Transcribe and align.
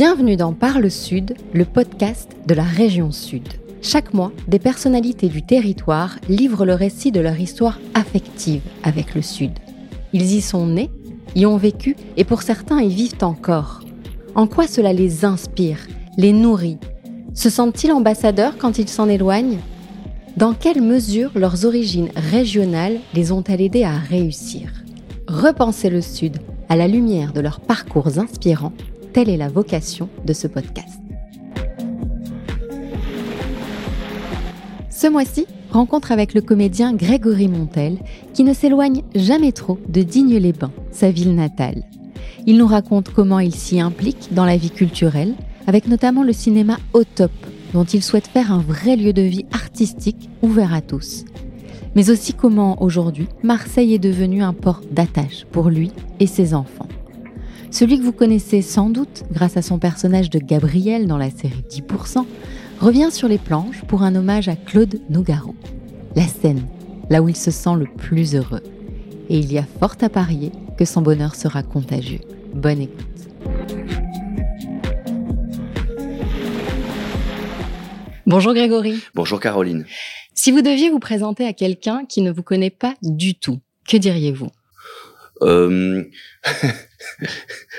Bienvenue 0.00 0.36
dans 0.36 0.52
Parle 0.52 0.92
Sud, 0.92 1.34
le 1.52 1.64
podcast 1.64 2.36
de 2.46 2.54
la 2.54 2.62
région 2.62 3.10
Sud. 3.10 3.42
Chaque 3.82 4.14
mois, 4.14 4.30
des 4.46 4.60
personnalités 4.60 5.26
du 5.26 5.42
territoire 5.42 6.20
livrent 6.28 6.64
le 6.64 6.74
récit 6.74 7.10
de 7.10 7.18
leur 7.18 7.40
histoire 7.40 7.80
affective 7.94 8.62
avec 8.84 9.16
le 9.16 9.22
Sud. 9.22 9.50
Ils 10.12 10.36
y 10.36 10.40
sont 10.40 10.68
nés, 10.68 10.88
y 11.34 11.46
ont 11.46 11.56
vécu 11.56 11.96
et 12.16 12.22
pour 12.22 12.42
certains 12.42 12.80
y 12.80 12.90
vivent 12.90 13.24
encore. 13.24 13.80
En 14.36 14.46
quoi 14.46 14.68
cela 14.68 14.92
les 14.92 15.24
inspire, 15.24 15.80
les 16.16 16.32
nourrit? 16.32 16.78
Se 17.34 17.50
sentent-ils 17.50 17.90
ambassadeurs 17.90 18.56
quand 18.56 18.78
ils 18.78 18.88
s'en 18.88 19.08
éloignent? 19.08 19.58
Dans 20.36 20.54
quelle 20.54 20.80
mesure 20.80 21.32
leurs 21.34 21.64
origines 21.64 22.10
régionales 22.14 23.00
les 23.14 23.32
ont-elles 23.32 23.62
aidés 23.62 23.82
à 23.82 23.98
réussir? 23.98 24.70
Repenser 25.26 25.90
le 25.90 26.02
Sud 26.02 26.36
à 26.68 26.76
la 26.76 26.86
lumière 26.86 27.32
de 27.32 27.40
leurs 27.40 27.58
parcours 27.58 28.20
inspirants 28.20 28.74
Telle 29.18 29.30
est 29.30 29.36
la 29.36 29.48
vocation 29.48 30.08
de 30.24 30.32
ce 30.32 30.46
podcast. 30.46 31.00
Ce 34.90 35.08
mois-ci, 35.08 35.46
rencontre 35.72 36.12
avec 36.12 36.34
le 36.34 36.40
comédien 36.40 36.94
Grégory 36.94 37.48
Montel, 37.48 37.98
qui 38.32 38.44
ne 38.44 38.54
s'éloigne 38.54 39.02
jamais 39.16 39.50
trop 39.50 39.76
de 39.88 40.04
Digne-les-Bains, 40.04 40.70
sa 40.92 41.10
ville 41.10 41.34
natale. 41.34 41.82
Il 42.46 42.58
nous 42.58 42.68
raconte 42.68 43.12
comment 43.12 43.40
il 43.40 43.52
s'y 43.52 43.80
implique 43.80 44.28
dans 44.30 44.44
la 44.44 44.56
vie 44.56 44.70
culturelle, 44.70 45.34
avec 45.66 45.88
notamment 45.88 46.22
le 46.22 46.32
cinéma 46.32 46.76
au 46.92 47.02
top, 47.02 47.32
dont 47.72 47.82
il 47.82 48.04
souhaite 48.04 48.28
faire 48.28 48.52
un 48.52 48.60
vrai 48.60 48.94
lieu 48.94 49.12
de 49.12 49.22
vie 49.22 49.46
artistique 49.50 50.30
ouvert 50.42 50.72
à 50.72 50.80
tous. 50.80 51.24
Mais 51.96 52.10
aussi 52.10 52.34
comment 52.34 52.80
aujourd'hui 52.80 53.26
Marseille 53.42 53.94
est 53.94 53.98
devenu 53.98 54.44
un 54.44 54.52
port 54.52 54.82
d'attache 54.92 55.44
pour 55.50 55.70
lui 55.70 55.90
et 56.20 56.28
ses 56.28 56.54
enfants. 56.54 56.86
Celui 57.70 57.98
que 57.98 58.04
vous 58.04 58.12
connaissez 58.12 58.62
sans 58.62 58.88
doute 58.88 59.24
grâce 59.30 59.56
à 59.56 59.62
son 59.62 59.78
personnage 59.78 60.30
de 60.30 60.38
Gabriel 60.38 61.06
dans 61.06 61.18
la 61.18 61.30
série 61.30 61.64
10%, 61.68 62.24
revient 62.80 63.10
sur 63.10 63.28
les 63.28 63.38
planches 63.38 63.82
pour 63.82 64.02
un 64.02 64.14
hommage 64.14 64.48
à 64.48 64.56
Claude 64.56 65.00
Nougaro. 65.10 65.54
La 66.16 66.26
scène, 66.26 66.66
là 67.10 67.20
où 67.22 67.28
il 67.28 67.36
se 67.36 67.50
sent 67.50 67.74
le 67.78 67.86
plus 67.86 68.34
heureux. 68.34 68.62
Et 69.28 69.38
il 69.38 69.52
y 69.52 69.58
a 69.58 69.64
fort 69.64 69.96
à 70.00 70.08
parier 70.08 70.52
que 70.78 70.84
son 70.86 71.02
bonheur 71.02 71.34
sera 71.34 71.62
contagieux. 71.62 72.20
Bonne 72.54 72.80
écoute. 72.80 73.04
Bonjour 78.26 78.54
Grégory. 78.54 79.02
Bonjour 79.14 79.40
Caroline. 79.40 79.84
Si 80.34 80.52
vous 80.52 80.62
deviez 80.62 80.90
vous 80.90 81.00
présenter 81.00 81.46
à 81.46 81.52
quelqu'un 81.52 82.04
qui 82.06 82.22
ne 82.22 82.30
vous 82.30 82.42
connaît 82.42 82.70
pas 82.70 82.94
du 83.02 83.34
tout, 83.34 83.58
que 83.86 83.96
diriez-vous? 83.96 84.48
Euh... 85.42 86.04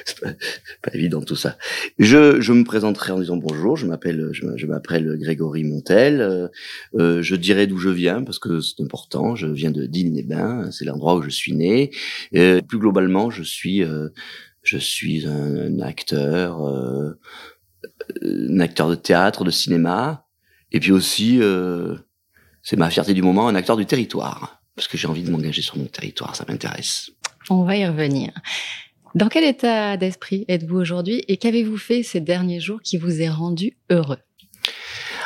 c'est 0.05 0.19
pas, 0.19 0.91
évident 0.93 1.21
tout 1.21 1.35
ça. 1.35 1.57
Je, 1.97 2.41
je 2.41 2.53
me 2.53 2.63
présenterai 2.63 3.11
en 3.11 3.19
disant 3.19 3.37
bonjour. 3.37 3.77
Je 3.77 3.85
m'appelle 3.85 4.29
je, 4.31 4.65
m'appelle 4.65 5.17
Grégory 5.19 5.63
Montel. 5.63 6.21
Euh, 6.21 6.47
euh, 6.95 7.21
je 7.21 7.35
dirai 7.35 7.67
d'où 7.67 7.77
je 7.77 7.89
viens 7.89 8.23
parce 8.23 8.39
que 8.39 8.61
c'est 8.61 8.81
important. 8.81 9.35
Je 9.35 9.47
viens 9.47 9.71
de 9.71 9.85
Digne-les-Bains. 9.85 10.71
C'est 10.71 10.85
l'endroit 10.85 11.15
où 11.15 11.21
je 11.21 11.29
suis 11.29 11.53
né. 11.53 11.91
Et 12.31 12.61
plus 12.61 12.79
globalement, 12.79 13.29
je 13.29 13.43
suis 13.43 13.83
euh, 13.83 14.09
je 14.61 14.77
suis 14.77 15.25
un, 15.25 15.79
acteur, 15.79 16.67
euh, 16.67 17.17
un 18.21 18.59
acteur 18.59 18.89
de 18.89 18.95
théâtre, 18.95 19.43
de 19.43 19.51
cinéma, 19.51 20.25
et 20.71 20.79
puis 20.79 20.91
aussi 20.91 21.39
c'est 22.61 22.75
ma 22.75 22.89
fierté 22.89 23.13
du 23.13 23.21
moment, 23.21 23.47
un 23.47 23.55
acteur 23.55 23.77
du 23.77 23.85
territoire 23.85 24.59
parce 24.79 24.87
que 24.87 24.97
j'ai 24.97 25.07
envie 25.09 25.23
de 25.23 25.29
m'engager 25.29 25.61
sur 25.61 25.77
mon 25.77 25.87
territoire. 25.87 26.37
Ça 26.37 26.45
m'intéresse. 26.47 27.11
On 27.49 27.63
va 27.63 27.75
y 27.75 27.85
revenir. 27.85 28.31
Dans 29.15 29.27
quel 29.27 29.43
état 29.43 29.97
d'esprit 29.97 30.45
êtes-vous 30.47 30.77
aujourd'hui 30.77 31.23
et 31.27 31.37
qu'avez-vous 31.37 31.77
fait 31.77 32.03
ces 32.03 32.21
derniers 32.21 32.59
jours 32.59 32.81
qui 32.81 32.97
vous 32.97 33.21
est 33.21 33.29
rendu 33.29 33.75
heureux? 33.89 34.19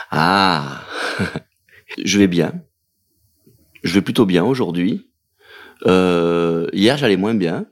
Ah, 0.09 0.84
je 2.03 2.19
vais 2.19 2.28
bien. 2.28 2.53
Je 3.84 3.94
vais 3.94 4.01
plutôt 4.01 4.25
bien 4.25 4.45
aujourd'hui. 4.45 5.09
Euh, 5.85 6.67
hier, 6.72 6.97
j'allais 6.97 7.17
moins 7.17 7.34
bien. 7.34 7.66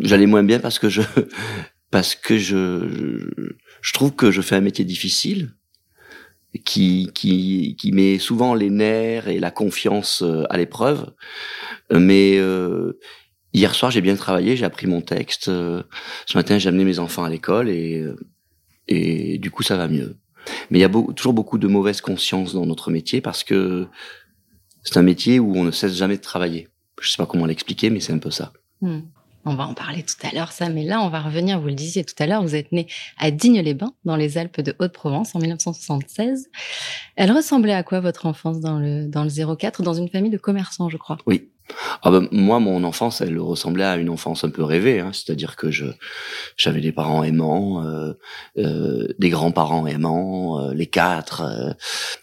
J'allais 0.00 0.26
moins 0.26 0.42
bien 0.42 0.58
parce 0.58 0.78
que 0.78 0.90
je 0.90 1.00
parce 1.90 2.14
que 2.14 2.36
je, 2.36 3.26
je, 3.80 3.92
trouve 3.94 4.14
que 4.14 4.30
je 4.30 4.42
fais 4.42 4.56
un 4.56 4.60
métier 4.60 4.84
difficile 4.84 5.54
qui 6.64 7.10
qui 7.14 7.76
qui 7.78 7.92
met 7.92 8.18
souvent 8.18 8.54
les 8.54 8.68
nerfs 8.68 9.28
et 9.28 9.38
la 9.38 9.50
confiance 9.50 10.20
euh, 10.20 10.44
à 10.50 10.58
l'épreuve. 10.58 11.14
Mais 11.90 12.36
euh, 12.36 12.98
Hier 13.56 13.74
soir, 13.74 13.90
j'ai 13.90 14.02
bien 14.02 14.16
travaillé, 14.16 14.54
j'ai 14.54 14.66
appris 14.66 14.86
mon 14.86 15.00
texte. 15.00 15.48
Euh, 15.48 15.82
ce 16.26 16.36
matin, 16.36 16.58
j'ai 16.58 16.68
amené 16.68 16.84
mes 16.84 16.98
enfants 16.98 17.24
à 17.24 17.30
l'école 17.30 17.70
et, 17.70 18.00
euh, 18.00 18.14
et 18.86 19.38
du 19.38 19.50
coup, 19.50 19.62
ça 19.62 19.78
va 19.78 19.88
mieux. 19.88 20.18
Mais 20.68 20.78
il 20.78 20.82
y 20.82 20.84
a 20.84 20.90
toujours 21.14 21.32
beaucoup 21.32 21.56
de 21.56 21.66
mauvaise 21.66 22.02
conscience 22.02 22.52
dans 22.52 22.66
notre 22.66 22.90
métier 22.90 23.22
parce 23.22 23.44
que 23.44 23.86
c'est 24.82 24.98
un 24.98 25.02
métier 25.02 25.40
où 25.40 25.56
on 25.56 25.64
ne 25.64 25.70
cesse 25.70 25.94
jamais 25.94 26.18
de 26.18 26.20
travailler. 26.20 26.68
Je 27.00 27.08
sais 27.08 27.16
pas 27.16 27.24
comment 27.24 27.46
l'expliquer, 27.46 27.88
mais 27.88 28.00
c'est 28.00 28.12
un 28.12 28.18
peu 28.18 28.30
ça. 28.30 28.52
Hmm. 28.82 29.00
On 29.46 29.54
va 29.54 29.64
en 29.64 29.72
parler 29.72 30.02
tout 30.02 30.26
à 30.26 30.34
l'heure, 30.34 30.52
ça, 30.52 30.68
mais 30.68 30.84
là, 30.84 31.00
on 31.00 31.08
va 31.08 31.22
revenir, 31.22 31.58
vous 31.58 31.68
le 31.68 31.74
disiez 31.74 32.04
tout 32.04 32.14
à 32.18 32.26
l'heure, 32.26 32.42
vous 32.42 32.56
êtes 32.56 32.72
né 32.72 32.88
à 33.16 33.30
Digne-les-Bains, 33.30 33.94
dans 34.04 34.16
les 34.16 34.36
Alpes 34.36 34.60
de 34.60 34.74
Haute-Provence, 34.80 35.34
en 35.34 35.38
1976. 35.38 36.50
Elle 37.14 37.32
ressemblait 37.32 37.72
à 37.72 37.82
quoi, 37.82 38.00
votre 38.00 38.26
enfance 38.26 38.60
dans 38.60 38.78
le, 38.78 39.06
dans 39.06 39.24
le 39.24 39.56
04, 39.56 39.82
dans 39.82 39.94
une 39.94 40.10
famille 40.10 40.32
de 40.32 40.36
commerçants, 40.36 40.90
je 40.90 40.98
crois? 40.98 41.16
Oui, 41.26 41.48
ah 42.02 42.10
ben, 42.10 42.28
moi, 42.30 42.60
mon 42.60 42.84
enfance, 42.84 43.20
elle 43.20 43.38
ressemblait 43.38 43.84
à 43.84 43.96
une 43.96 44.08
enfance 44.08 44.44
un 44.44 44.50
peu 44.50 44.62
rêvée. 44.62 45.00
Hein. 45.00 45.10
C'est-à-dire 45.12 45.56
que 45.56 45.70
je, 45.70 45.86
j'avais 46.56 46.80
des 46.80 46.92
parents 46.92 47.24
aimants, 47.24 47.84
euh, 47.84 48.12
euh, 48.58 49.08
des 49.18 49.30
grands-parents 49.30 49.86
aimants, 49.86 50.60
euh, 50.60 50.74
les 50.74 50.86
quatre, 50.86 51.42
euh, 51.42 51.72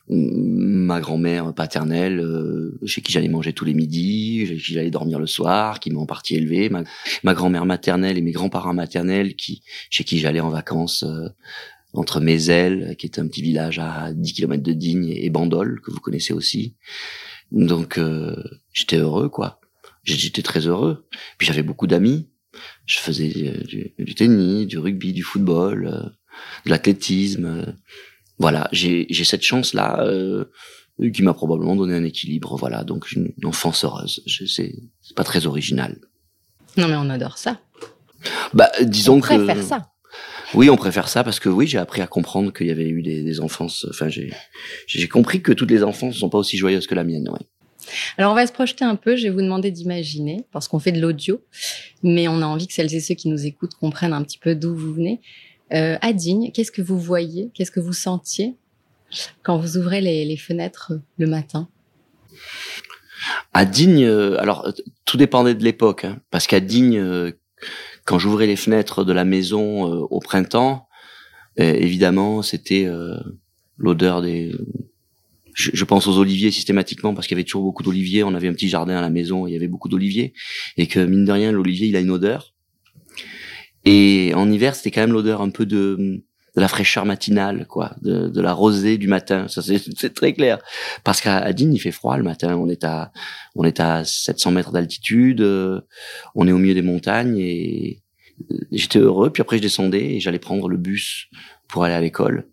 ma 0.10 1.00
grand-mère 1.00 1.54
paternelle, 1.54 2.20
euh, 2.20 2.80
chez 2.86 3.02
qui 3.02 3.12
j'allais 3.12 3.30
manger 3.30 3.54
tous 3.54 3.66
les 3.66 3.74
midis, 3.74 4.48
chez 4.48 4.56
qui 4.56 4.74
j'allais 4.74 4.92
dormir 4.92 5.20
le 5.20 5.28
soir, 5.28 5.80
qui 5.80 5.92
m'a 5.92 6.00
en 6.00 6.06
partie 6.06 6.36
élevé, 6.36 6.70
ma, 6.70 6.84
ma 7.24 7.34
grand-mère 7.34 7.66
maternelle 7.66 8.18
et 8.18 8.22
mes 8.22 8.32
grands-parents 8.32 8.74
maternels, 8.74 9.36
qui, 9.36 9.62
chez 9.90 10.04
qui 10.04 10.20
j'allais 10.20 10.40
en 10.40 10.50
vacances 10.50 11.06
entre 11.94 12.20
Mézel, 12.20 12.96
qui 12.98 13.06
est 13.06 13.20
un 13.20 13.28
petit 13.28 13.42
village 13.42 13.80
à 13.80 14.12
10 14.14 14.34
km 14.34 14.64
de 14.64 14.74
Digne, 14.74 15.10
et 15.10 15.30
Bandol, 15.30 15.80
que 15.82 15.92
vous 15.92 16.00
connaissez 16.00 16.34
aussi. 16.34 16.74
Donc 17.52 17.98
euh, 17.98 18.36
j'étais 18.74 18.98
heureux, 18.98 19.30
quoi. 19.30 19.60
J'étais 20.04 20.42
très 20.42 20.68
heureux. 20.68 21.08
Puis 21.38 21.48
j'avais 21.48 21.64
beaucoup 21.64 21.88
d'amis. 21.88 22.30
Je 22.86 23.00
faisais 23.00 23.30
du, 23.30 23.94
du, 23.98 24.16
tennis, 24.16 24.68
du 24.68 24.78
rugby, 24.78 25.14
du 25.14 25.24
football, 25.24 25.88
euh, 25.88 26.10
de 26.66 26.70
l'athlétisme. 26.70 27.76
voilà, 28.38 28.68
j'ai 28.72 29.08
cette 29.24 29.44
chance-là 29.44 30.04
euh, 30.06 30.46
qui 31.14 31.24
m'a 31.24 31.34
probablement 31.34 31.76
donné 31.76 31.96
un 31.96 32.04
équilibre. 32.04 32.56
Voilà, 32.58 32.84
donc 32.84 33.12
une, 33.12 33.34
enfance 33.44 33.86
heureuse. 33.86 34.24
C'est 34.48 34.76
pas 35.16 35.24
très 35.24 35.46
original. 35.46 36.00
Non, 36.78 36.88
mais 36.88 36.96
on 36.96 37.10
adore 37.10 37.38
ça. 37.38 37.62
Bah, 38.54 38.72
disons 38.82 39.18
on 39.18 39.22
que. 39.22 39.28
préfère 39.28 39.64
ça. 39.64 39.93
Oui, 40.54 40.70
on 40.70 40.76
préfère 40.76 41.08
ça 41.08 41.24
parce 41.24 41.40
que 41.40 41.50
oui, 41.50 41.68
j'ai 41.68 41.78
appris 41.78 42.02
à 42.02 42.08
comprendre 42.08 42.54
qu'il 42.54 42.68
y 42.68 42.72
avait 42.72 42.88
eu 42.88 43.02
des, 43.02 43.24
des 43.24 43.40
enfances. 43.40 43.86
Enfin, 43.90 44.08
j'ai 44.10 45.08
compris 45.08 45.42
que 45.42 45.52
toutes 45.52 45.72
les 45.72 45.84
enfances 45.84 46.16
ne 46.16 46.20
sont 46.20 46.30
pas 46.30 46.38
aussi 46.38 46.58
joyeuses 46.58 46.88
que 46.88 46.96
la 46.96 47.04
mienne. 47.04 47.30
Ouais. 47.30 47.40
Alors, 48.18 48.32
on 48.32 48.36
va 48.36 48.46
se 48.48 48.54
projeter 48.54 48.86
un 48.86 48.96
peu. 48.96 49.16
Je 49.16 49.24
vais 49.24 49.30
vous 49.30 49.42
demander 49.42 49.72
d'imaginer, 49.72 50.46
parce 50.52 50.68
qu'on 50.68 50.80
fait 50.80 50.92
de 50.92 51.02
l'audio, 51.02 51.42
mais 52.02 52.28
on 52.28 52.42
a 52.42 52.46
envie 52.46 52.68
que 52.68 52.74
celles 52.74 52.94
et 52.94 53.00
ceux 53.00 53.16
qui 53.16 53.30
nous 53.30 53.46
écoutent 53.46 53.76
comprennent 53.76 54.14
un 54.14 54.24
petit 54.24 54.38
peu 54.38 54.56
d'où 54.56 54.76
vous 54.76 54.94
venez. 54.94 55.22
Euh, 55.74 55.98
à 56.02 56.14
Digne, 56.14 56.52
qu'est-ce 56.54 56.72
que 56.72 56.82
vous 56.82 57.00
voyez 57.00 57.50
Qu'est-ce 57.54 57.72
que 57.72 57.80
vous 57.80 57.94
sentiez 57.94 58.56
quand 59.42 59.58
vous 59.58 59.78
ouvrez 59.78 60.02
les, 60.02 60.26
les 60.26 60.38
fenêtres 60.38 60.94
le 61.18 61.28
matin? 61.28 61.68
À 63.54 63.66
Digne, 63.66 64.04
euh, 64.04 64.40
alors 64.40 64.72
tout 65.06 65.18
dépendait 65.18 65.56
de 65.56 65.64
l'époque, 65.64 66.04
hein, 66.04 66.20
parce 66.32 66.48
qu'à 66.48 66.60
Digne, 66.60 66.98
euh, 66.98 67.32
quand 68.06 68.20
j'ouvrais 68.20 68.48
les 68.48 68.56
fenêtres 68.56 69.04
de 69.04 69.14
la 69.14 69.26
maison 69.26 69.88
euh, 69.88 70.06
au 70.10 70.20
printemps, 70.20 70.88
euh, 71.60 71.74
évidemment, 71.74 72.42
c'était 72.42 72.86
euh, 72.86 73.18
l'odeur 73.78 74.22
des. 74.22 74.56
Je, 75.54 75.70
je, 75.74 75.86
pense 75.86 76.08
aux 76.08 76.18
oliviers 76.18 76.50
systématiquement 76.50 77.14
parce 77.14 77.28
qu'il 77.28 77.38
y 77.38 77.40
avait 77.40 77.46
toujours 77.46 77.64
beaucoup 77.64 77.84
d'oliviers. 77.84 78.24
On 78.24 78.34
avait 78.34 78.48
un 78.48 78.54
petit 78.54 78.70
jardin 78.70 78.98
à 78.98 79.02
la 79.02 79.12
maison, 79.12 79.46
il 79.46 79.54
y 79.54 79.56
avait 79.56 79.68
beaucoup 79.68 79.88
d'oliviers 79.88 80.34
et 80.78 80.88
que 80.88 81.00
mine 81.00 81.26
de 81.26 81.32
rien, 81.32 81.52
l'olivier 81.52 81.88
il 81.88 81.96
a 81.96 82.00
une 82.00 82.10
odeur. 82.10 82.54
Et 83.86 84.32
en 84.34 84.52
hiver, 84.52 84.76
c'était 84.76 84.92
quand 84.92 85.02
même 85.02 85.12
l'odeur 85.12 85.42
un 85.42 85.50
peu 85.50 85.66
de 85.66 86.24
de 86.56 86.62
la 86.62 86.68
fraîcheur 86.68 87.06
matinale, 87.06 87.66
quoi, 87.68 87.96
de, 88.02 88.28
de 88.28 88.42
la 88.42 88.54
rosée 88.54 88.98
du 88.98 89.08
matin. 89.08 89.48
Ça, 89.48 89.62
c'est 89.62 90.14
très 90.14 90.34
clair. 90.34 90.60
Parce 91.04 91.20
qu'à 91.20 91.52
Digne, 91.54 91.74
il 91.74 91.80
fait 91.80 91.92
froid 91.92 92.16
le 92.18 92.24
matin. 92.24 92.56
On 92.56 92.70
est 92.70 92.84
à, 92.84 93.12
on 93.56 93.64
est 93.64 93.80
à 93.80 94.06
700 94.06 94.52
mètres 94.52 94.72
d'altitude. 94.72 95.42
Euh, 95.42 95.82
on 96.36 96.48
est 96.48 96.52
au 96.52 96.60
milieu 96.60 96.76
des 96.76 96.84
montagnes 96.84 97.38
et 97.40 98.04
euh, 98.52 98.58
j'étais 98.72 99.00
heureux. 99.00 99.32
Puis 99.32 99.42
après, 99.42 99.58
je 99.58 99.64
descendais 99.64 100.16
et 100.16 100.20
j'allais 100.20 100.40
prendre 100.40 100.70
le 100.70 100.78
bus 100.78 101.28
pour 101.68 101.86
aller 101.86 101.96
à 101.96 102.02
l'école. 102.02 102.48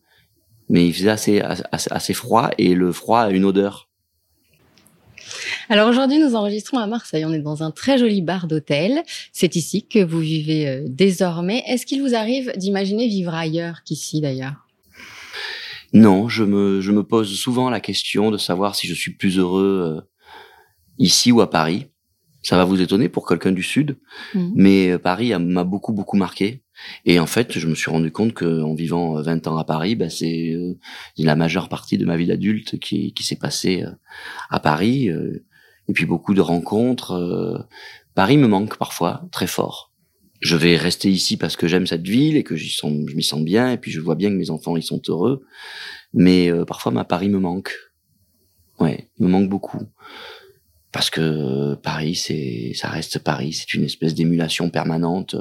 Mais 0.71 0.87
il 0.87 0.95
faisait 0.95 1.11
assez, 1.11 1.41
assez, 1.41 1.91
assez 1.91 2.15
froid 2.15 2.51
et 2.57 2.75
le 2.75 2.93
froid 2.93 3.21
a 3.21 3.31
une 3.31 3.45
odeur. 3.45 3.90
Alors 5.69 5.89
aujourd'hui, 5.89 6.19
nous 6.19 6.35
enregistrons 6.35 6.79
à 6.79 6.87
Marseille. 6.87 7.25
On 7.25 7.33
est 7.33 7.41
dans 7.41 7.63
un 7.63 7.71
très 7.71 7.99
joli 7.99 8.23
bar 8.23 8.47
d'hôtel. 8.47 9.03
C'est 9.33 9.57
ici 9.57 9.87
que 9.87 10.03
vous 10.03 10.21
vivez 10.21 10.69
euh, 10.69 10.85
désormais. 10.87 11.63
Est-ce 11.67 11.87
qu'il 11.87 12.03
vous 12.03 12.15
arrive 12.15 12.53
d'imaginer 12.57 13.09
vivre 13.09 13.35
ailleurs 13.35 13.83
qu'ici 13.85 14.21
d'ailleurs? 14.21 14.67
Non, 15.93 16.29
je 16.29 16.45
me, 16.45 16.81
je 16.81 16.93
me 16.93 17.03
pose 17.03 17.37
souvent 17.37 17.69
la 17.69 17.81
question 17.81 18.31
de 18.31 18.39
savoir 18.39 18.75
si 18.75 18.87
je 18.87 18.95
suis 18.95 19.13
plus 19.13 19.39
heureux 19.39 19.99
euh, 19.99 20.09
ici 20.99 21.33
ou 21.33 21.41
à 21.41 21.51
Paris. 21.51 21.90
Ça 22.43 22.57
va 22.57 22.65
vous 22.65 22.81
étonner 22.81 23.09
pour 23.09 23.29
quelqu'un 23.29 23.53
du 23.53 23.63
Sud, 23.63 23.99
mmh. 24.35 24.53
mais 24.55 24.91
euh, 24.91 24.99
Paris 24.99 25.33
m'a 25.39 25.65
beaucoup, 25.65 25.93
beaucoup 25.93 26.17
marqué. 26.17 26.63
Et 27.05 27.21
en 27.21 27.27
fait, 27.27 27.59
je 27.59 27.67
me 27.67 27.75
suis 27.75 27.91
rendu 27.91 28.11
compte 28.11 28.33
qu'en 28.33 28.75
vivant 28.75 29.21
20 29.21 29.47
ans 29.47 29.59
à 29.59 29.65
Paris, 29.65 29.97
bah, 29.97 30.09
c'est 30.09 30.57
la 31.19 31.37
majeure 31.37 31.69
partie 31.69 31.99
de 31.99 32.07
ma 32.07 32.17
vie 32.17 32.27
d'adulte 32.27 32.79
qui, 32.79 33.13
qui 33.13 33.23
s'est 33.23 33.37
passée 33.37 33.85
à 34.49 34.61
Paris 34.61 35.11
et 35.91 35.93
puis 35.93 36.07
beaucoup 36.07 36.35
de 36.35 36.41
rencontres. 36.41 37.13
Euh, 37.13 37.59
Paris 38.15 38.39
me 38.39 38.47
manque 38.47 38.79
parfois 38.79 39.29
très 39.33 39.49
fort. 39.49 39.93
Je 40.41 40.57
vais 40.57 40.77
rester 40.77 41.11
ici 41.11 41.37
parce 41.37 41.57
que 41.57 41.67
j'aime 41.67 41.87
cette 41.87 42.07
ville 42.07 42.37
et 42.37 42.45
que 42.45 42.57
sens, 42.57 42.93
je 43.09 43.15
m'y 43.15 43.23
sens 43.23 43.43
bien 43.43 43.73
et 43.73 43.77
puis 43.77 43.91
je 43.91 44.01
vois 44.01 44.15
bien 44.15 44.31
que 44.31 44.37
mes 44.37 44.51
enfants 44.51 44.77
y 44.77 44.83
sont 44.83 45.03
heureux. 45.09 45.45
Mais 46.15 46.51
euh, 46.51 46.65
parfois 46.65 46.93
ma 46.93 47.05
Paris 47.05 47.29
me 47.29 47.39
manque. 47.39 47.75
Ouais, 48.79 49.11
me 49.19 49.29
manque 49.29 49.51
beaucoup 49.51 49.81
parce 50.93 51.09
que 51.09 51.75
Paris, 51.77 52.17
c'est, 52.17 52.73
ça 52.75 52.89
reste 52.89 53.21
Paris. 53.21 53.53
C'est 53.53 53.75
une 53.75 53.85
espèce 53.85 54.15
d'émulation 54.15 54.71
permanente 54.71 55.37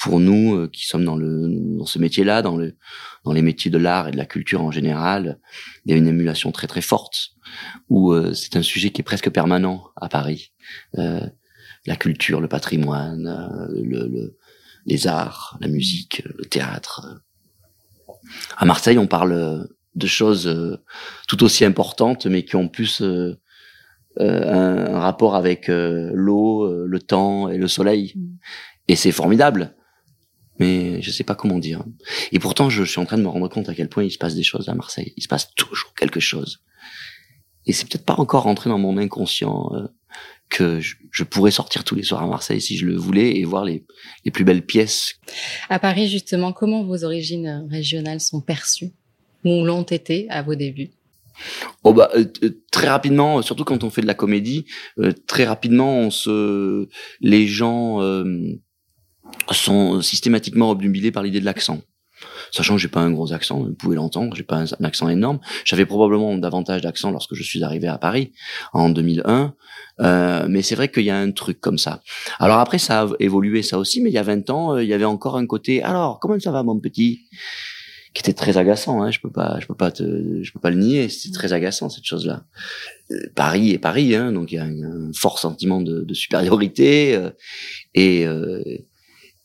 pour 0.00 0.18
nous 0.18 0.54
euh, 0.54 0.68
qui 0.72 0.86
sommes 0.86 1.04
dans 1.04 1.16
le, 1.16 1.48
dans 1.78 1.86
ce 1.86 1.98
métier-là, 1.98 2.42
dans 2.42 2.56
le, 2.56 2.76
dans 3.24 3.32
les 3.32 3.42
métiers 3.42 3.70
de 3.70 3.78
l'art 3.78 4.08
et 4.08 4.10
de 4.10 4.16
la 4.16 4.26
culture 4.26 4.62
en 4.62 4.72
général. 4.72 5.38
Il 5.84 5.92
y 5.92 5.94
a 5.94 5.96
une 5.96 6.08
émulation 6.08 6.50
très 6.50 6.66
très 6.66 6.80
forte 6.80 7.30
où 7.88 8.12
euh, 8.12 8.32
c'est 8.34 8.56
un 8.56 8.62
sujet 8.62 8.90
qui 8.90 9.00
est 9.00 9.04
presque 9.04 9.30
permanent 9.30 9.84
à 9.96 10.08
Paris. 10.08 10.52
Euh, 10.98 11.26
la 11.86 11.96
culture, 11.96 12.40
le 12.40 12.48
patrimoine, 12.48 13.26
euh, 13.26 13.82
le, 13.82 14.08
le, 14.08 14.38
les 14.86 15.06
arts, 15.06 15.56
la 15.60 15.68
musique, 15.68 16.22
le 16.24 16.44
théâtre. 16.46 17.22
À 18.56 18.64
Marseille, 18.64 18.98
on 18.98 19.06
parle 19.06 19.68
de 19.94 20.06
choses 20.06 20.78
tout 21.26 21.42
aussi 21.42 21.64
importantes, 21.64 22.26
mais 22.26 22.44
qui 22.44 22.56
ont 22.56 22.68
plus 22.68 23.02
euh, 24.18 24.92
un, 24.92 24.98
rapport 24.98 25.36
avec 25.36 25.68
euh, 25.68 26.10
l'eau, 26.12 26.64
euh, 26.64 26.84
le 26.86 27.00
temps 27.00 27.48
et 27.48 27.58
le 27.58 27.68
soleil. 27.68 28.12
Mm. 28.16 28.36
Et 28.88 28.96
c'est 28.96 29.12
formidable. 29.12 29.76
Mais 30.58 31.00
je 31.00 31.10
sais 31.10 31.24
pas 31.24 31.36
comment 31.36 31.58
dire. 31.58 31.84
Et 32.32 32.38
pourtant, 32.38 32.68
je, 32.68 32.82
suis 32.82 33.00
en 33.00 33.06
train 33.06 33.16
de 33.18 33.22
me 33.22 33.28
rendre 33.28 33.48
compte 33.48 33.68
à 33.68 33.74
quel 33.74 33.88
point 33.88 34.02
il 34.02 34.10
se 34.10 34.18
passe 34.18 34.34
des 34.34 34.42
choses 34.42 34.68
à 34.68 34.74
Marseille. 34.74 35.14
Il 35.16 35.22
se 35.22 35.28
passe 35.28 35.54
toujours 35.54 35.94
quelque 35.94 36.20
chose. 36.20 36.62
Et 37.66 37.72
c'est 37.72 37.88
peut-être 37.88 38.04
pas 38.04 38.16
encore 38.18 38.42
rentré 38.42 38.68
dans 38.68 38.78
mon 38.78 38.98
inconscient 38.98 39.70
que 40.48 40.80
je, 40.80 41.24
pourrais 41.24 41.52
sortir 41.52 41.84
tous 41.84 41.94
les 41.94 42.02
soirs 42.02 42.22
à 42.22 42.26
Marseille 42.26 42.60
si 42.60 42.76
je 42.76 42.84
le 42.84 42.96
voulais 42.96 43.36
et 43.36 43.44
voir 43.44 43.64
les, 43.64 43.86
les 44.24 44.30
plus 44.30 44.44
belles 44.44 44.66
pièces. 44.66 45.14
À 45.68 45.78
Paris, 45.78 46.08
justement, 46.08 46.52
comment 46.52 46.82
vos 46.82 47.04
origines 47.04 47.66
régionales 47.70 48.20
sont 48.20 48.40
perçues 48.40 48.92
ou 49.44 49.64
l'ont 49.64 49.84
été 49.84 50.28
à 50.30 50.42
vos 50.42 50.56
débuts? 50.56 50.90
Oh 51.84 51.92
bah 51.92 52.10
euh, 52.14 52.24
euh, 52.42 52.62
très 52.70 52.88
rapidement, 52.88 53.42
surtout 53.42 53.64
quand 53.64 53.84
on 53.84 53.90
fait 53.90 54.02
de 54.02 54.06
la 54.06 54.14
comédie, 54.14 54.66
euh, 54.98 55.12
très 55.26 55.44
rapidement 55.44 55.98
on 55.98 56.10
se, 56.10 56.88
les 57.20 57.46
gens 57.46 58.00
sont 59.50 60.02
systématiquement 60.02 60.70
obnubilés 60.70 61.12
par 61.12 61.22
l'idée 61.22 61.40
de 61.40 61.44
l'accent. 61.44 61.80
Sachant 62.52 62.74
que 62.74 62.80
j'ai 62.80 62.88
pas 62.88 63.00
un 63.00 63.12
gros 63.12 63.32
accent, 63.32 63.60
vous 63.60 63.72
pouvez 63.72 63.96
l'entendre, 63.96 64.36
j'ai 64.36 64.42
pas 64.42 64.58
un, 64.58 64.84
accent 64.84 65.08
énorme. 65.08 65.38
J'avais 65.64 65.86
probablement 65.86 66.36
davantage 66.36 66.82
d'accent 66.82 67.10
lorsque 67.10 67.34
je 67.34 67.42
suis 67.42 67.62
arrivé 67.64 67.86
à 67.88 67.96
Paris 67.96 68.32
en 68.72 68.90
2001, 68.90 69.54
mais 70.48 70.62
c'est 70.62 70.74
vrai 70.74 70.90
qu'il 70.90 71.04
y 71.04 71.10
a 71.10 71.18
un 71.18 71.30
truc 71.30 71.60
comme 71.60 71.78
ça. 71.78 72.02
Alors 72.38 72.58
après 72.58 72.78
ça 72.78 73.02
a 73.02 73.08
évolué 73.20 73.62
ça 73.62 73.78
aussi, 73.78 74.02
mais 74.02 74.10
il 74.10 74.14
y 74.14 74.18
a 74.18 74.22
20 74.22 74.50
ans, 74.50 74.78
il 74.78 74.88
y 74.88 74.92
avait 74.92 75.04
encore 75.06 75.36
un 75.36 75.46
côté. 75.46 75.82
Alors 75.82 76.18
comment 76.20 76.38
ça 76.38 76.50
va 76.50 76.62
mon 76.62 76.78
petit? 76.78 77.22
Qui 78.12 78.22
était 78.22 78.32
très 78.32 78.56
agaçant. 78.56 79.02
Hein, 79.02 79.10
je 79.10 79.20
peux 79.20 79.30
pas, 79.30 79.58
je 79.60 79.66
peux 79.66 79.74
pas 79.74 79.90
te, 79.90 80.42
je 80.42 80.52
peux 80.52 80.58
pas 80.58 80.70
le 80.70 80.78
nier. 80.78 81.08
C'est 81.08 81.32
très 81.32 81.52
agaçant 81.52 81.88
cette 81.88 82.04
chose-là. 82.04 82.44
Euh, 83.10 83.18
Paris 83.34 83.70
est 83.70 83.78
Paris, 83.78 84.14
hein, 84.14 84.32
donc 84.32 84.52
il 84.52 84.56
y 84.56 84.58
a 84.58 84.64
un, 84.64 85.12
fort 85.14 85.38
sentiment 85.38 85.80
de, 85.80 86.02
de 86.02 86.14
supériorité 86.14 87.14
euh, 87.14 87.30
et 87.94 88.26
euh, 88.26 88.62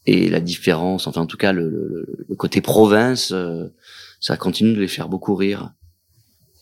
et 0.08 0.30
la 0.30 0.40
différence, 0.40 1.08
enfin 1.08 1.22
en 1.22 1.26
tout 1.26 1.38
cas 1.38 1.52
le, 1.52 1.68
le, 1.68 2.26
le 2.30 2.36
côté 2.36 2.62
province, 2.62 3.32
euh, 3.32 3.68
ça 4.20 4.38
continue 4.38 4.74
de 4.74 4.80
les 4.80 4.88
faire 4.88 5.10
beaucoup 5.10 5.36
rire. 5.36 5.74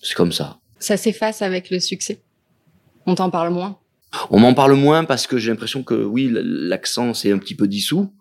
C'est 0.01 0.15
comme 0.15 0.31
ça. 0.31 0.59
Ça 0.79 0.95
s'efface 0.95 1.41
avec 1.41 1.69
le 1.69 1.79
succès? 1.79 2.21
On 3.05 3.15
t'en 3.15 3.29
parle 3.29 3.53
moins? 3.53 3.79
On 4.29 4.39
m'en 4.39 4.53
parle 4.53 4.75
moins 4.75 5.03
parce 5.03 5.27
que 5.27 5.37
j'ai 5.37 5.49
l'impression 5.49 5.83
que 5.83 5.93
oui, 5.93 6.29
l'accent 6.31 7.13
c'est 7.13 7.31
un 7.31 7.37
petit 7.37 7.55
peu 7.55 7.67
dissous, 7.67 8.13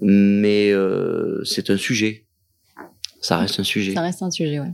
mais 0.00 0.72
c'est 1.44 1.68
un 1.70 1.76
sujet 1.76 2.26
ça 3.22 3.38
reste 3.38 3.58
un 3.58 3.64
sujet. 3.64 3.94
Ça 3.94 4.02
reste 4.02 4.22
un 4.22 4.30
sujet, 4.30 4.60
ouais. 4.60 4.72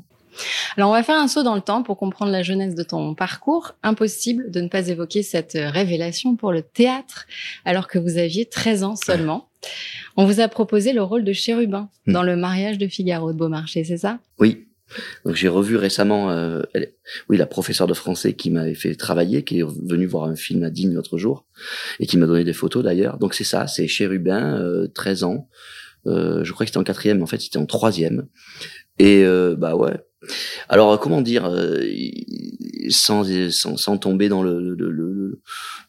Alors, 0.77 0.91
on 0.91 0.93
va 0.93 1.03
faire 1.03 1.19
un 1.19 1.29
saut 1.29 1.43
dans 1.43 1.55
le 1.55 1.61
temps 1.61 1.83
pour 1.83 1.97
comprendre 1.97 2.33
la 2.33 2.43
jeunesse 2.43 2.75
de 2.75 2.83
ton 2.83 3.15
parcours. 3.15 3.75
Impossible 3.83 4.51
de 4.51 4.61
ne 4.61 4.69
pas 4.69 4.89
évoquer 4.89 5.23
cette 5.23 5.57
révélation 5.61 6.37
pour 6.37 6.53
le 6.53 6.63
théâtre 6.63 7.27
alors 7.65 7.89
que 7.89 7.99
vous 7.99 8.19
aviez 8.19 8.47
13 8.47 8.85
ans 8.85 8.97
seulement. 8.97 9.49
On 10.17 10.27
vous 10.27 10.41
a 10.41 10.49
proposé 10.49 10.93
le 10.93 11.03
rôle 11.03 11.25
de 11.25 11.33
chérubin 11.33 11.89
hmm. 12.07 12.13
dans 12.13 12.23
le 12.23 12.37
mariage 12.37 12.79
de 12.79 12.87
Figaro 12.87 13.33
de 13.33 13.39
Beaumarchais, 13.39 13.85
c'est 13.85 13.99
ça? 13.99 14.19
Oui. 14.39 14.65
Donc 15.27 15.35
j'ai 15.35 15.49
revu 15.49 15.77
récemment, 15.77 16.31
euh, 16.31 16.63
oui, 17.29 17.37
la 17.37 17.45
professeure 17.45 17.87
de 17.87 17.93
français 17.93 18.33
qui 18.33 18.49
m'avait 18.49 18.75
fait 18.75 18.95
travailler, 18.95 19.45
qui 19.45 19.59
est 19.59 19.65
venue 19.65 20.07
voir 20.07 20.25
un 20.25 20.37
film 20.37 20.63
à 20.63 20.71
Digne 20.71 20.95
l'autre 20.95 21.19
jour 21.19 21.45
et 22.01 22.07
qui 22.07 22.17
m'a 22.17 22.27
donné 22.27 22.43
des 22.43 22.55
photos 22.55 22.83
d'ailleurs. 22.83 23.19
Donc 23.19 23.35
c'est 23.35 23.45
ça, 23.45 23.67
c'est 23.67 23.87
chérubin, 23.87 24.59
euh, 24.59 24.87
13 24.87 25.25
ans. 25.25 25.49
Euh, 26.07 26.45
je 26.45 26.53
crois 26.53 26.65
que 26.65 26.71
c'était 26.71 26.79
en 26.79 26.85
quatrième, 26.85 27.19
mais 27.19 27.23
en 27.25 27.27
fait 27.27 27.41
c'était 27.41 27.59
en 27.59 27.67
troisième. 27.67 28.27
Et 28.99 29.23
euh, 29.25 29.57
bah 29.57 29.77
ouais. 29.77 29.97
Alors 30.69 30.99
comment 30.99 31.21
dire, 31.21 31.45
euh, 31.47 31.85
sans, 32.89 33.25
sans, 33.51 33.77
sans 33.77 33.99
tomber 33.99 34.29
dans 34.29 34.43
le 34.43 34.59
le, 34.61 34.91
le, 34.91 35.41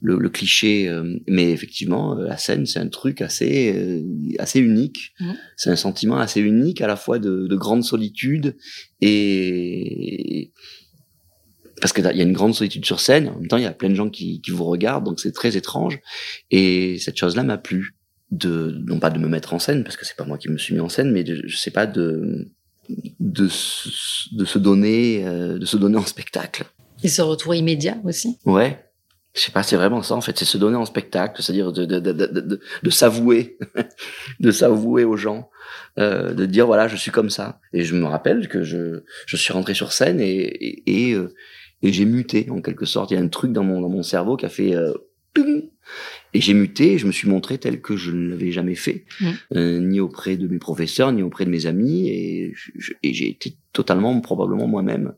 le, 0.01 0.17
le 0.17 0.29
cliché, 0.29 0.87
euh, 0.87 1.17
mais 1.27 1.51
effectivement 1.51 2.13
la 2.15 2.37
scène 2.37 2.65
c'est 2.65 2.79
un 2.79 2.89
truc 2.89 3.21
assez 3.21 4.03
assez 4.37 4.59
unique. 4.59 5.13
Mmh. 5.19 5.31
C'est 5.57 5.71
un 5.71 5.75
sentiment 5.75 6.17
assez 6.17 6.41
unique 6.41 6.81
à 6.81 6.87
la 6.87 6.95
fois 6.95 7.17
de, 7.17 7.47
de 7.47 7.55
grande 7.55 7.83
solitude 7.83 8.55
et 9.01 10.51
parce 11.81 11.93
qu'il 11.93 12.03
y 12.03 12.07
a 12.07 12.23
une 12.23 12.33
grande 12.33 12.53
solitude 12.53 12.85
sur 12.85 12.99
scène. 12.99 13.29
En 13.29 13.39
même 13.39 13.47
temps, 13.47 13.57
il 13.57 13.63
y 13.63 13.65
a 13.67 13.71
plein 13.71 13.89
de 13.89 13.95
gens 13.95 14.09
qui, 14.09 14.41
qui 14.41 14.51
vous 14.51 14.65
regardent, 14.65 15.05
donc 15.05 15.19
c'est 15.19 15.31
très 15.31 15.55
étrange. 15.55 15.99
Et 16.51 16.97
cette 16.99 17.17
chose-là 17.17 17.43
m'a 17.43 17.57
plu 17.57 17.95
de 18.31 18.77
non 18.85 18.99
pas 18.99 19.09
de 19.09 19.19
me 19.19 19.27
mettre 19.27 19.53
en 19.53 19.59
scène 19.59 19.83
parce 19.83 19.97
que 19.97 20.05
c'est 20.05 20.15
pas 20.15 20.25
moi 20.25 20.37
qui 20.37 20.49
me 20.49 20.57
suis 20.57 20.73
mis 20.73 20.79
en 20.79 20.89
scène 20.89 21.11
mais 21.11 21.25
je 21.25 21.55
sais 21.55 21.71
pas 21.71 21.87
de 21.87 22.47
de, 23.19 23.45
de 23.45 24.45
se 24.45 24.59
donner 24.59 25.25
euh, 25.25 25.57
de 25.57 25.65
se 25.65 25.77
donner 25.77 25.97
en 25.97 26.05
spectacle. 26.05 26.65
Et 27.03 27.07
ce 27.07 27.21
retour 27.21 27.55
immédiat 27.55 27.97
aussi? 28.03 28.37
Ouais. 28.45 28.85
Je 29.35 29.41
sais 29.41 29.51
pas 29.51 29.63
c'est 29.63 29.75
vraiment 29.75 30.01
ça 30.01 30.15
en 30.15 30.21
fait. 30.21 30.37
C'est 30.37 30.45
se 30.45 30.57
donner 30.57 30.75
en 30.75 30.85
spectacle 30.85 31.41
c'est-à-dire 31.41 31.71
de 31.71 31.85
de, 31.85 31.99
de, 31.99 32.11
de, 32.11 32.59
de 32.83 32.89
s'avouer 32.89 33.57
de 34.39 34.51
s'avouer 34.51 35.03
aux 35.03 35.17
gens 35.17 35.49
euh, 35.97 36.33
de 36.33 36.45
dire 36.45 36.65
voilà 36.65 36.87
je 36.87 36.95
suis 36.95 37.11
comme 37.11 37.29
ça. 37.29 37.59
Et 37.73 37.83
je 37.83 37.95
me 37.95 38.05
rappelle 38.05 38.47
que 38.47 38.63
je 38.63 39.03
je 39.25 39.37
suis 39.37 39.53
rentré 39.53 39.73
sur 39.73 39.91
scène 39.91 40.19
et 40.19 40.27
et, 40.29 41.09
et, 41.09 41.13
euh, 41.13 41.33
et 41.81 41.93
j'ai 41.93 42.05
muté 42.05 42.47
en 42.49 42.61
quelque 42.61 42.85
sorte. 42.85 43.11
Il 43.11 43.15
y 43.15 43.17
a 43.17 43.23
un 43.23 43.27
truc 43.27 43.53
dans 43.53 43.63
mon 43.63 43.81
dans 43.81 43.89
mon 43.89 44.03
cerveau 44.03 44.35
qui 44.35 44.45
a 44.45 44.49
fait 44.49 44.75
euh, 44.75 44.93
et 46.33 46.41
j'ai 46.41 46.53
muté, 46.53 46.97
je 46.97 47.07
me 47.07 47.11
suis 47.11 47.27
montré 47.27 47.57
tel 47.57 47.81
que 47.81 47.95
je 47.95 48.11
ne 48.11 48.29
l'avais 48.29 48.51
jamais 48.51 48.75
fait, 48.75 49.05
mmh. 49.19 49.31
euh, 49.55 49.79
ni 49.79 49.99
auprès 49.99 50.37
de 50.37 50.47
mes 50.47 50.59
professeurs, 50.59 51.11
ni 51.11 51.23
auprès 51.23 51.45
de 51.45 51.49
mes 51.49 51.65
amis, 51.65 52.07
et, 52.09 52.53
j'ai 53.03 53.29
été 53.29 53.57
totalement, 53.73 54.19
probablement 54.21 54.67
moi-même. 54.67 55.13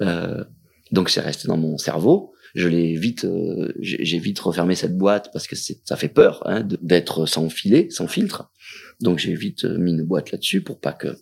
Euh, 0.00 0.44
donc 0.92 1.10
c'est 1.10 1.20
resté 1.20 1.48
dans 1.48 1.56
mon 1.56 1.78
cerveau. 1.78 2.32
Je 2.54 2.68
l'ai 2.68 2.96
vite, 2.96 3.26
euh, 3.26 3.72
j'ai 3.80 4.18
vite 4.18 4.38
refermé 4.38 4.74
cette 4.74 4.96
boîte 4.96 5.30
parce 5.32 5.46
que 5.46 5.56
ça 5.56 5.96
fait 5.96 6.08
peur 6.08 6.42
hein, 6.46 6.66
d'être 6.80 7.26
sans 7.26 7.50
filet, 7.50 7.88
sans 7.90 8.06
filtre. 8.06 8.50
Donc 9.00 9.18
j'ai 9.18 9.34
vite 9.34 9.64
mis 9.64 9.90
une 9.90 10.04
boîte 10.04 10.30
là-dessus 10.30 10.62
pour 10.62 10.80
pas 10.80 10.92
que. 10.92 11.18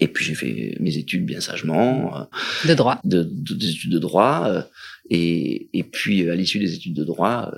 Et 0.00 0.08
puis 0.08 0.24
j'ai 0.26 0.34
fait 0.34 0.76
mes 0.78 0.98
études 0.98 1.24
bien 1.24 1.40
sagement. 1.40 2.28
De 2.66 2.74
droit. 2.74 3.00
De, 3.04 3.22
des 3.22 3.70
études 3.70 3.92
de 3.92 3.98
droit. 3.98 4.66
et, 5.08 5.70
et 5.72 5.84
puis 5.84 6.28
à 6.28 6.34
l'issue 6.34 6.58
des 6.58 6.74
études 6.74 6.94
de 6.94 7.04
droit 7.04 7.50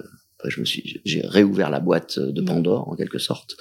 je 0.49 0.61
me 0.61 0.65
suis, 0.65 1.01
j'ai 1.05 1.23
réouvert 1.27 1.71
la 1.71 1.81
boîte 1.81 2.19
de. 2.19 2.45
Pandore 2.45 2.89
en 2.89 2.95
quelque 2.95 3.19
sorte, 3.19 3.57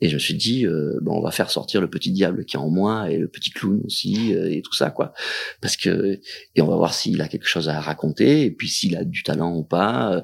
et 0.00 0.08
je 0.08 0.14
me 0.14 0.18
suis 0.18 0.34
dit, 0.34 0.66
euh, 0.66 0.98
bon, 1.02 1.18
on 1.18 1.22
va 1.22 1.30
faire 1.30 1.50
sortir 1.50 1.80
le 1.80 1.88
petit 1.88 2.10
diable 2.10 2.44
qui 2.44 2.56
est 2.56 2.58
en 2.58 2.68
moi 2.68 3.10
et 3.10 3.16
le 3.16 3.28
petit 3.28 3.50
clown 3.50 3.80
aussi 3.84 4.34
euh, 4.34 4.50
et 4.50 4.62
tout 4.62 4.74
ça 4.74 4.90
quoi, 4.90 5.12
parce 5.60 5.76
que 5.76 6.20
et 6.54 6.62
on 6.62 6.66
va 6.66 6.76
voir 6.76 6.94
s'il 6.94 7.20
a 7.22 7.28
quelque 7.28 7.46
chose 7.46 7.68
à 7.68 7.80
raconter 7.80 8.44
et 8.44 8.50
puis 8.50 8.68
s'il 8.68 8.96
a 8.96 9.04
du 9.04 9.22
talent 9.22 9.54
ou 9.54 9.62
pas. 9.62 10.12
Euh, 10.12 10.22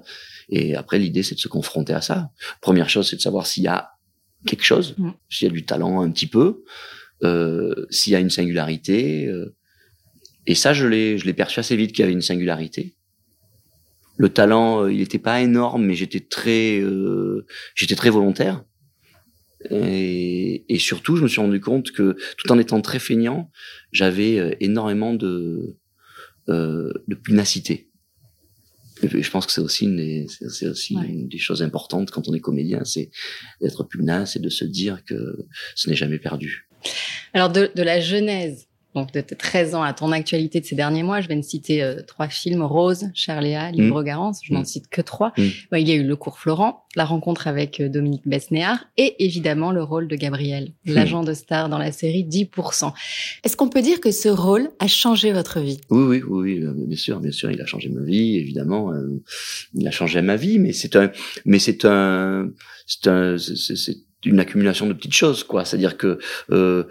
et 0.48 0.74
après 0.74 0.98
l'idée 0.98 1.22
c'est 1.22 1.34
de 1.34 1.40
se 1.40 1.48
confronter 1.48 1.92
à 1.92 2.00
ça. 2.00 2.30
Première 2.60 2.88
chose 2.88 3.08
c'est 3.08 3.16
de 3.16 3.22
savoir 3.22 3.46
s'il 3.46 3.62
y 3.62 3.68
a 3.68 3.92
quelque 4.46 4.64
chose, 4.64 4.96
s'il 5.28 5.48
y 5.48 5.50
a 5.50 5.54
du 5.54 5.64
talent 5.64 6.00
un 6.00 6.10
petit 6.10 6.26
peu, 6.26 6.64
euh, 7.22 7.86
s'il 7.90 8.12
y 8.12 8.16
a 8.16 8.20
une 8.20 8.30
singularité. 8.30 9.30
et 10.46 10.54
ça 10.54 10.72
je 10.72 10.86
l'ai, 10.86 11.18
je 11.18 11.26
l'ai 11.26 11.34
perçu 11.34 11.60
assez 11.60 11.76
vite 11.76 11.92
qu'il 11.92 12.00
y 12.00 12.04
avait 12.04 12.12
une 12.12 12.22
singularité. 12.22 12.96
Le 14.20 14.28
talent, 14.28 14.86
il 14.86 14.98
n'était 14.98 15.18
pas 15.18 15.40
énorme, 15.40 15.86
mais 15.86 15.94
j'étais 15.94 16.20
très, 16.20 16.82
j'étais 17.74 17.94
très 17.94 18.10
volontaire. 18.10 18.62
Et, 19.70 20.66
et, 20.68 20.78
surtout, 20.78 21.16
je 21.16 21.22
me 21.22 21.28
suis 21.28 21.40
rendu 21.40 21.58
compte 21.58 21.90
que 21.92 22.16
tout 22.36 22.52
en 22.52 22.58
étant 22.58 22.82
très 22.82 22.98
feignant, 22.98 23.50
j'avais 23.92 24.58
énormément 24.60 25.14
de, 25.14 25.78
de 26.48 27.14
punacité. 27.14 27.88
Je 29.02 29.30
pense 29.30 29.46
que 29.46 29.52
c'est 29.52 29.62
aussi, 29.62 29.86
une 29.86 30.28
c'est 30.28 30.68
aussi 30.68 30.94
une 30.94 31.26
des 31.28 31.38
choses 31.38 31.62
importantes 31.62 32.10
quand 32.10 32.28
on 32.28 32.34
est 32.34 32.40
comédien, 32.40 32.84
c'est 32.84 33.10
d'être 33.62 33.84
pugnace 33.84 34.36
et 34.36 34.40
de 34.40 34.50
se 34.50 34.66
dire 34.66 35.02
que 35.06 35.46
ce 35.74 35.88
n'est 35.88 35.96
jamais 35.96 36.18
perdu. 36.18 36.68
Alors 37.32 37.50
de, 37.50 37.70
de 37.74 37.82
la 37.82 38.00
genèse 38.00 38.66
donc 38.94 39.12
de 39.12 39.20
tes 39.20 39.36
13 39.36 39.74
ans 39.74 39.82
à 39.82 39.92
ton 39.92 40.12
actualité 40.12 40.60
de 40.60 40.66
ces 40.66 40.74
derniers 40.74 41.02
mois, 41.02 41.20
je 41.20 41.28
vais 41.28 41.36
ne 41.36 41.42
citer 41.42 41.82
euh, 41.82 42.02
trois 42.06 42.28
films 42.28 42.62
Rose, 42.62 43.08
Charléa, 43.14 43.70
Libre 43.70 44.02
mmh. 44.02 44.04
Garance, 44.04 44.40
je 44.42 44.52
n'en 44.52 44.62
mmh. 44.62 44.64
cite 44.64 44.88
que 44.88 45.00
trois. 45.00 45.32
Mmh. 45.38 45.76
il 45.76 45.88
y 45.88 45.92
a 45.92 45.94
eu 45.94 46.02
Le 46.02 46.16
cours 46.16 46.38
Florent, 46.38 46.84
la 46.96 47.04
rencontre 47.04 47.46
avec 47.46 47.80
euh, 47.80 47.88
Dominique 47.88 48.26
Besnéard 48.26 48.84
et 48.96 49.24
évidemment 49.24 49.70
le 49.70 49.82
rôle 49.82 50.08
de 50.08 50.16
Gabriel, 50.16 50.72
l'agent 50.86 51.22
de 51.22 51.34
star 51.34 51.68
dans 51.68 51.78
la 51.78 51.92
série 51.92 52.24
10%. 52.24 52.92
Est-ce 53.44 53.56
qu'on 53.56 53.68
peut 53.68 53.82
dire 53.82 54.00
que 54.00 54.10
ce 54.10 54.28
rôle 54.28 54.70
a 54.80 54.88
changé 54.88 55.32
votre 55.32 55.60
vie? 55.60 55.80
Oui, 55.90 56.02
oui, 56.02 56.22
oui, 56.26 56.64
oui, 56.66 56.86
bien 56.86 56.96
sûr, 56.96 57.20
bien 57.20 57.32
sûr, 57.32 57.50
il 57.50 57.60
a 57.60 57.66
changé 57.66 57.88
ma 57.88 58.02
vie, 58.02 58.36
évidemment, 58.36 58.92
euh, 58.92 59.22
il 59.74 59.86
a 59.86 59.90
changé 59.90 60.20
ma 60.22 60.36
vie, 60.36 60.58
mais 60.58 60.72
c'est 60.72 60.96
un, 60.96 61.12
mais 61.44 61.58
c'est 61.58 61.84
un, 61.84 62.50
c'est 62.86 63.06
un, 63.06 63.36
c'est 63.38 63.96
une 64.24 64.40
accumulation 64.40 64.86
de 64.86 64.92
petites 64.92 65.14
choses, 65.14 65.44
quoi. 65.44 65.64
C'est-à-dire 65.64 65.96
que 65.96 66.18
euh, 66.50 66.84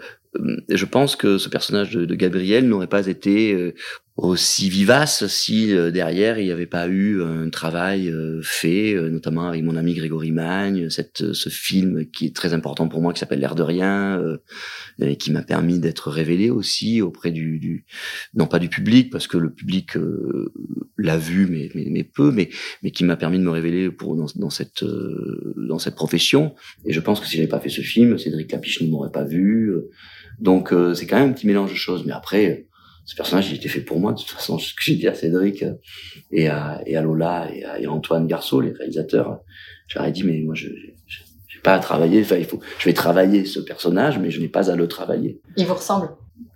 je 0.68 0.84
pense 0.84 1.16
que 1.16 1.38
ce 1.38 1.48
personnage 1.48 1.92
de, 1.92 2.14
Gabriel 2.14 2.68
n'aurait 2.68 2.86
pas 2.86 3.08
été 3.08 3.52
euh, 3.52 3.74
aussi 4.16 4.68
vivace 4.68 5.26
si 5.26 5.72
euh, 5.72 5.90
derrière 5.90 6.38
il 6.38 6.44
n'y 6.44 6.52
avait 6.52 6.66
pas 6.66 6.86
eu 6.86 7.22
un 7.22 7.48
travail 7.50 8.08
euh, 8.08 8.40
fait, 8.42 8.94
notamment 8.94 9.48
avec 9.48 9.64
mon 9.64 9.76
ami 9.76 9.94
Grégory 9.94 10.30
Magne, 10.30 10.88
ce 10.90 11.48
film 11.48 12.06
qui 12.06 12.26
est 12.26 12.36
très 12.36 12.52
important 12.52 12.88
pour 12.88 13.00
moi 13.00 13.12
qui 13.12 13.18
s'appelle 13.18 13.40
L'air 13.40 13.54
de 13.54 13.62
rien, 13.62 14.22
et 15.00 15.16
qui 15.16 15.32
m'a 15.32 15.42
permis 15.42 15.78
d'être 15.78 16.10
révélé 16.10 16.50
aussi 16.50 17.00
auprès 17.00 17.30
du, 17.30 17.84
non 18.34 18.46
pas 18.46 18.58
du 18.58 18.68
public 18.68 19.10
parce 19.10 19.26
que 19.26 19.38
le 19.38 19.50
public 19.50 19.94
l'a 20.98 21.16
vu 21.16 21.70
mais, 21.74 22.04
peu, 22.04 22.32
mais 22.32 22.90
qui 22.90 23.04
m'a 23.04 23.16
permis 23.16 23.38
de 23.38 23.44
me 23.44 23.50
révéler 23.50 23.90
pour 23.90 24.14
dans, 24.14 24.50
cette 24.50 24.84
dans 25.56 25.78
cette 25.78 25.94
profession. 25.94 26.54
Et 26.84 26.92
je 26.92 27.00
pense 27.00 27.20
que 27.20 27.26
si 27.26 27.36
j'avais 27.36 27.48
pas 27.48 27.60
fait 27.60 27.70
ce 27.70 27.80
film, 27.80 28.18
Cédric 28.18 28.48
Capiche 28.48 28.82
ne 28.82 28.88
m'aurait 28.88 29.12
pas 29.12 29.24
vu. 29.24 29.72
Donc 30.40 30.72
euh, 30.72 30.94
c'est 30.94 31.06
quand 31.06 31.18
même 31.18 31.30
un 31.30 31.32
petit 31.32 31.46
mélange 31.46 31.70
de 31.70 31.76
choses. 31.76 32.04
Mais 32.04 32.12
après, 32.12 32.66
ce 33.04 33.14
personnage, 33.14 33.50
il 33.50 33.56
était 33.56 33.68
fait 33.68 33.80
pour 33.80 34.00
moi. 34.00 34.12
De 34.12 34.18
toute 34.18 34.30
façon, 34.30 34.58
ce 34.58 34.74
que 34.74 34.82
j'ai 34.82 34.96
dit 34.96 35.08
à 35.08 35.14
Cédric 35.14 35.62
euh, 35.62 35.74
et 36.30 36.48
à, 36.48 36.80
et 36.86 36.96
à 36.96 37.02
Lola 37.02 37.48
et 37.52 37.64
à, 37.64 37.90
Antoine 37.90 38.26
Garceau, 38.26 38.60
les 38.60 38.72
réalisateurs, 38.72 39.40
j'aurais 39.88 40.12
dit, 40.12 40.24
mais 40.24 40.40
moi, 40.40 40.54
je 40.54 40.68
n'ai 40.68 41.60
pas 41.62 41.74
à 41.74 41.78
travailler. 41.78 42.22
Enfin, 42.22 42.36
il 42.36 42.44
faut, 42.44 42.60
je 42.78 42.84
vais 42.84 42.94
travailler 42.94 43.44
ce 43.44 43.60
personnage, 43.60 44.18
mais 44.18 44.30
je 44.30 44.40
n'ai 44.40 44.48
pas 44.48 44.70
à 44.70 44.76
le 44.76 44.88
travailler. 44.88 45.40
Il 45.56 45.66
vous 45.66 45.74
ressemble 45.74 46.08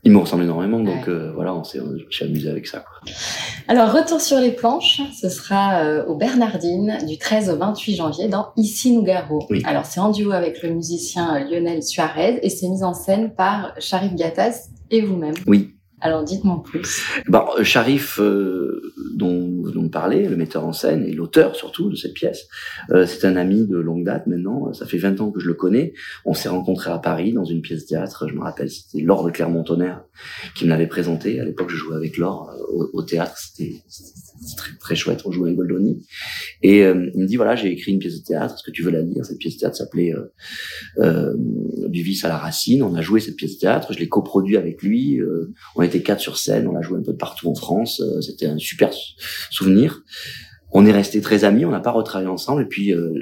il 0.05 0.12
me 0.12 0.19
ressemble 0.19 0.43
énormément, 0.45 0.81
donc 0.81 1.09
euh, 1.09 1.33
voilà, 1.35 1.55
on 1.55 1.64
s'est, 1.64 1.81
amusé 2.21 2.50
avec 2.50 2.67
ça. 2.67 2.81
Quoi. 2.81 3.12
Alors, 3.69 3.91
retour 3.91 4.21
sur 4.21 4.38
les 4.38 4.50
planches, 4.50 5.00
ce 5.19 5.31
sera 5.31 5.79
euh, 5.79 6.05
au 6.07 6.14
Bernardine 6.14 6.99
du 7.09 7.17
13 7.17 7.49
au 7.49 7.57
28 7.57 7.97
janvier 7.97 8.29
dans 8.29 8.49
Ici 8.57 8.93
Nougaro. 8.93 9.47
Oui. 9.49 9.62
Alors, 9.64 9.87
c'est 9.87 10.00
en 10.00 10.11
duo 10.11 10.33
avec 10.33 10.62
le 10.62 10.71
musicien 10.71 11.37
euh, 11.37 11.50
Lionel 11.50 11.83
Suarez 11.83 12.38
et 12.43 12.50
c'est 12.50 12.69
mis 12.69 12.85
en 12.85 12.93
scène 12.93 13.33
par 13.35 13.73
Sharif 13.79 14.14
Gattas 14.14 14.69
et 14.91 15.00
vous-même. 15.00 15.35
Oui. 15.47 15.74
Alors 16.05 16.23
dites-moi 16.23 16.63
plus. 16.63 17.03
Bon, 17.29 17.47
Sharif, 17.63 18.21
euh, 18.21 18.93
dont 19.15 19.63
vous 19.63 19.89
parlez, 19.89 20.29
le 20.29 20.37
metteur 20.37 20.67
en 20.67 20.75
scène 20.75 21.03
et 21.03 21.13
l'auteur 21.13 21.57
surtout 21.57 21.89
de 21.89 21.97
cette 21.97 22.13
pièce, 22.13 22.47
euh, 22.91 23.07
c'est 23.07 23.27
un 23.27 23.37
ami 23.37 23.67
de 23.67 23.79
longue 23.79 24.05
date 24.05 24.27
maintenant. 24.27 24.71
Ça 24.75 24.85
fait 24.85 24.99
20 24.99 25.23
ans 25.23 25.31
que 25.31 25.41
je 25.41 25.49
le 25.49 25.55
connais. 25.55 25.95
On 26.27 26.35
s'est 26.35 26.51
rencontrés 26.51 26.91
à 26.91 26.99
Paris 26.99 27.33
dans 27.33 27.47
une 27.47 27.63
pièce 27.63 27.85
de 27.85 27.89
théâtre. 27.89 28.29
Je 28.29 28.35
me 28.35 28.43
rappelle, 28.43 28.71
c'était 28.71 29.03
Laure 29.03 29.25
de 29.25 29.31
Clermont-Tonnerre 29.31 30.05
qui 30.55 30.67
me 30.67 30.71
l'avait 30.71 30.89
présenté. 30.89 31.41
À 31.41 31.45
l'époque, 31.47 31.71
je 31.71 31.77
jouais 31.77 31.97
avec 31.97 32.19
Laure 32.19 32.51
euh, 32.51 32.91
au, 32.93 33.03
théâtre. 33.03 33.39
C'était 33.39 33.83
très, 34.57 34.77
très 34.77 34.97
chouette. 34.97 35.23
On 35.25 35.33
jouait 35.33 35.49
avec 35.49 35.57
Goldoni. 35.57 36.05
Et 36.63 36.81
il 36.81 37.21
me 37.21 37.27
dit 37.27 37.37
voilà, 37.37 37.57
j'ai 37.57 37.71
écrit 37.71 37.93
une 37.93 37.99
pièce 37.99 38.21
de 38.21 38.25
théâtre. 38.25 38.55
Est-ce 38.55 38.63
que 38.63 38.71
tu 38.71 38.83
veux 38.83 38.91
la 38.91 39.03
lire? 39.03 39.25
Cette 39.25 39.39
pièce 39.39 39.55
de 39.55 39.61
théâtre 39.61 39.77
s'appelait 39.77 40.13
Du 41.89 42.03
vice 42.03 42.25
à 42.25 42.29
la 42.29 42.39
racine. 42.39 42.83
On 42.83 42.95
a 42.95 43.03
joué 43.03 43.21
cette 43.21 43.37
pièce 43.37 43.55
de 43.55 43.61
théâtre. 43.61 43.93
Je 43.93 43.99
l'ai 43.99 44.09
coproduit 44.09 44.57
avec 44.57 44.83
lui. 44.83 45.21
on 45.77 45.83
était 45.83 46.03
quatre 46.03 46.21
sur 46.21 46.39
scène, 46.39 46.67
on 46.67 46.73
l'a 46.73 46.83
joué 46.83 46.99
un 46.99 47.03
peu 47.03 47.17
partout 47.17 47.49
en 47.49 47.55
France, 47.55 48.01
euh, 48.01 48.21
c'était 48.21 48.47
un 48.47 48.59
super 48.59 48.91
souvenir. 49.51 50.03
On 50.73 50.87
est 50.87 50.93
resté 50.93 51.21
très 51.21 51.45
amis, 51.45 51.65
on 51.65 51.71
n'a 51.71 51.81
pas 51.81 51.93
retravaillé 51.93 52.29
ensemble, 52.29 52.63
et 52.63 52.67
puis 52.67 52.93
euh, 52.93 53.13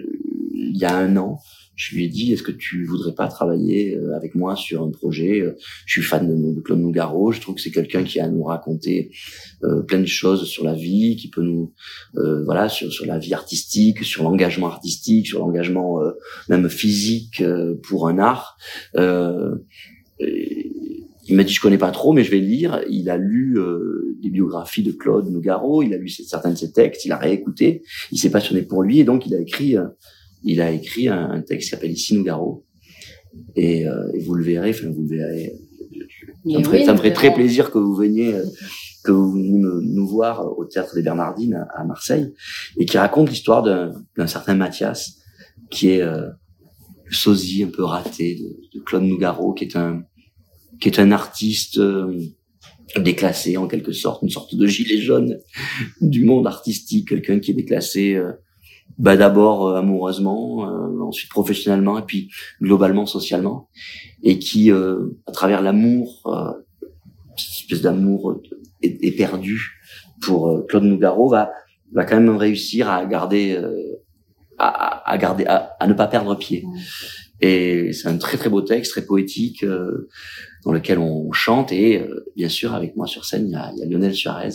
il 0.54 0.76
y 0.76 0.84
a 0.84 0.96
un 0.96 1.16
an, 1.16 1.38
je 1.74 1.94
lui 1.94 2.04
ai 2.04 2.08
dit 2.08 2.32
est-ce 2.32 2.42
que 2.42 2.52
tu 2.52 2.84
voudrais 2.84 3.14
pas 3.14 3.28
travailler 3.28 3.96
euh, 3.96 4.16
avec 4.16 4.34
moi 4.34 4.56
sur 4.56 4.82
un 4.82 4.90
projet? 4.90 5.42
Je 5.86 6.00
suis 6.00 6.02
fan 6.02 6.26
de, 6.28 6.60
Claude 6.60 6.80
Nougaro, 6.80 7.32
je 7.32 7.40
trouve 7.40 7.56
que 7.56 7.60
c'est 7.60 7.70
quelqu'un 7.70 8.04
qui 8.04 8.20
a 8.20 8.24
à 8.24 8.28
nous 8.28 8.44
raconter 8.44 9.10
plein 9.88 10.00
de 10.00 10.06
choses 10.06 10.44
sur 10.44 10.64
la 10.64 10.74
vie, 10.74 11.16
qui 11.16 11.28
peut 11.28 11.42
nous 11.42 11.72
voilà 12.14 12.68
sur 12.68 12.92
sur 12.92 13.06
la 13.06 13.18
vie 13.18 13.34
artistique, 13.34 14.04
sur 14.04 14.22
l'engagement 14.22 14.68
artistique, 14.68 15.26
sur 15.26 15.40
l'engagement 15.40 16.00
même 16.48 16.68
physique 16.68 17.42
pour 17.82 18.08
un 18.08 18.18
art. 18.18 18.56
Et, 20.20 20.72
il 21.26 21.36
m'a 21.36 21.44
dit 21.44 21.52
je 21.52 21.60
connais 21.60 21.78
pas 21.78 21.90
trop, 21.90 22.12
mais 22.12 22.24
je 22.24 22.30
vais 22.30 22.38
lire. 22.38 22.82
Il 22.90 23.08
a 23.08 23.16
lu 23.16 23.58
euh, 23.58 24.16
des 24.22 24.30
biographies 24.30 24.82
de 24.82 24.92
Claude 24.92 25.30
Nougaro, 25.30 25.82
il 25.82 25.94
a 25.94 25.96
lu 25.96 26.08
certains 26.08 26.50
de 26.50 26.56
ses 26.56 26.72
textes, 26.72 27.04
il 27.04 27.12
a 27.12 27.16
réécouté, 27.16 27.82
il 28.10 28.18
s'est 28.18 28.30
passionné 28.30 28.62
pour 28.62 28.82
lui. 28.82 28.98
Et 29.00 29.04
donc 29.04 29.26
il 29.26 29.34
a 29.34 29.40
écrit, 29.40 29.76
euh, 29.76 29.86
il 30.44 30.60
a 30.60 30.70
écrit 30.70 31.08
un, 31.08 31.40
texte 31.42 31.68
qui 31.68 31.70
s'appelle 31.70 31.92
Ici 31.92 32.16
Nougaro. 32.16 32.64
Et, 33.56 33.86
euh, 33.86 34.12
et, 34.14 34.20
vous 34.20 34.34
le 34.34 34.44
verrez, 34.44 34.70
enfin 34.70 34.90
vous 34.90 35.02
le 35.02 35.16
verrez. 35.16 35.52
Ça 36.50 36.58
me, 36.58 36.64
ferait, 36.64 36.84
ça 36.84 36.92
me 36.92 36.98
ferait 36.98 37.12
très 37.12 37.32
plaisir 37.32 37.70
que 37.70 37.78
vous 37.78 37.94
veniez, 37.94 38.34
que 39.04 39.12
vous 39.12 39.32
veniez 39.32 39.60
nous 39.60 40.06
voir 40.06 40.58
au 40.58 40.64
théâtre 40.64 40.94
des 40.94 41.02
Bernardines 41.02 41.66
à, 41.74 41.84
Marseille 41.84 42.32
et 42.78 42.84
qui 42.84 42.98
raconte 42.98 43.30
l'histoire 43.30 43.62
d'un 43.62 44.26
certain 44.26 44.54
Mathias 44.54 45.18
qui 45.70 45.90
est 45.90 46.04
le 46.04 46.34
sosie 47.10 47.62
un 47.62 47.68
peu 47.68 47.84
raté 47.84 48.34
de, 48.34 48.78
de 48.78 48.84
Claude 48.84 49.04
Nougaro, 49.04 49.52
qui 49.52 49.64
est 49.64 49.76
un 49.76 50.02
qui 50.82 50.88
est 50.88 50.98
un 50.98 51.12
artiste 51.12 51.78
euh, 51.78 52.18
déclassé 52.96 53.56
en 53.56 53.68
quelque 53.68 53.92
sorte, 53.92 54.22
une 54.22 54.30
sorte 54.30 54.56
de 54.56 54.66
gilet 54.66 55.00
jaune 55.00 55.38
du 56.00 56.24
monde 56.24 56.46
artistique, 56.46 57.08
quelqu'un 57.08 57.38
qui 57.38 57.52
est 57.52 57.54
déclassé 57.54 58.14
euh, 58.14 58.32
bah 58.98 59.16
d'abord 59.16 59.68
euh, 59.68 59.78
amoureusement, 59.78 60.60
ensuite 61.00 61.30
professionnellement 61.30 61.98
et 61.98 62.02
puis 62.02 62.30
globalement 62.60 63.06
socialement, 63.06 63.68
et 64.22 64.38
qui 64.38 64.70
à 64.70 65.32
travers 65.32 65.62
l'amour, 65.62 66.22
cette 67.36 67.62
espèce 67.62 67.82
d'amour 67.82 68.40
éperdu 68.82 69.60
pour 70.20 70.66
Claude 70.68 70.84
Nougaro 70.84 71.28
va 71.28 71.50
va 71.92 72.04
quand 72.04 72.16
même 72.16 72.36
réussir 72.36 72.88
à 72.88 73.04
garder 73.04 73.60
à, 74.58 75.10
à, 75.10 75.18
garder 75.18 75.44
à, 75.46 75.76
à, 75.80 75.86
ne 75.86 75.92
pas 75.92 76.06
perdre 76.06 76.34
pied. 76.36 76.64
Et 77.40 77.92
c'est 77.92 78.08
un 78.08 78.16
très 78.16 78.38
très 78.38 78.48
beau 78.48 78.62
texte, 78.62 78.92
très 78.92 79.04
poétique 79.04 79.64
dans 80.64 80.72
lequel 80.72 80.98
on 80.98 81.32
chante. 81.32 81.72
Et 81.72 82.00
euh, 82.00 82.24
bien 82.36 82.48
sûr 82.48 82.74
avec 82.74 82.96
moi 82.96 83.06
sur 83.06 83.24
scène 83.24 83.46
il 83.46 83.52
y 83.52 83.56
a, 83.56 83.70
il 83.74 83.78
y 83.78 83.82
a 83.82 83.86
Lionel 83.86 84.14
Suarez 84.14 84.50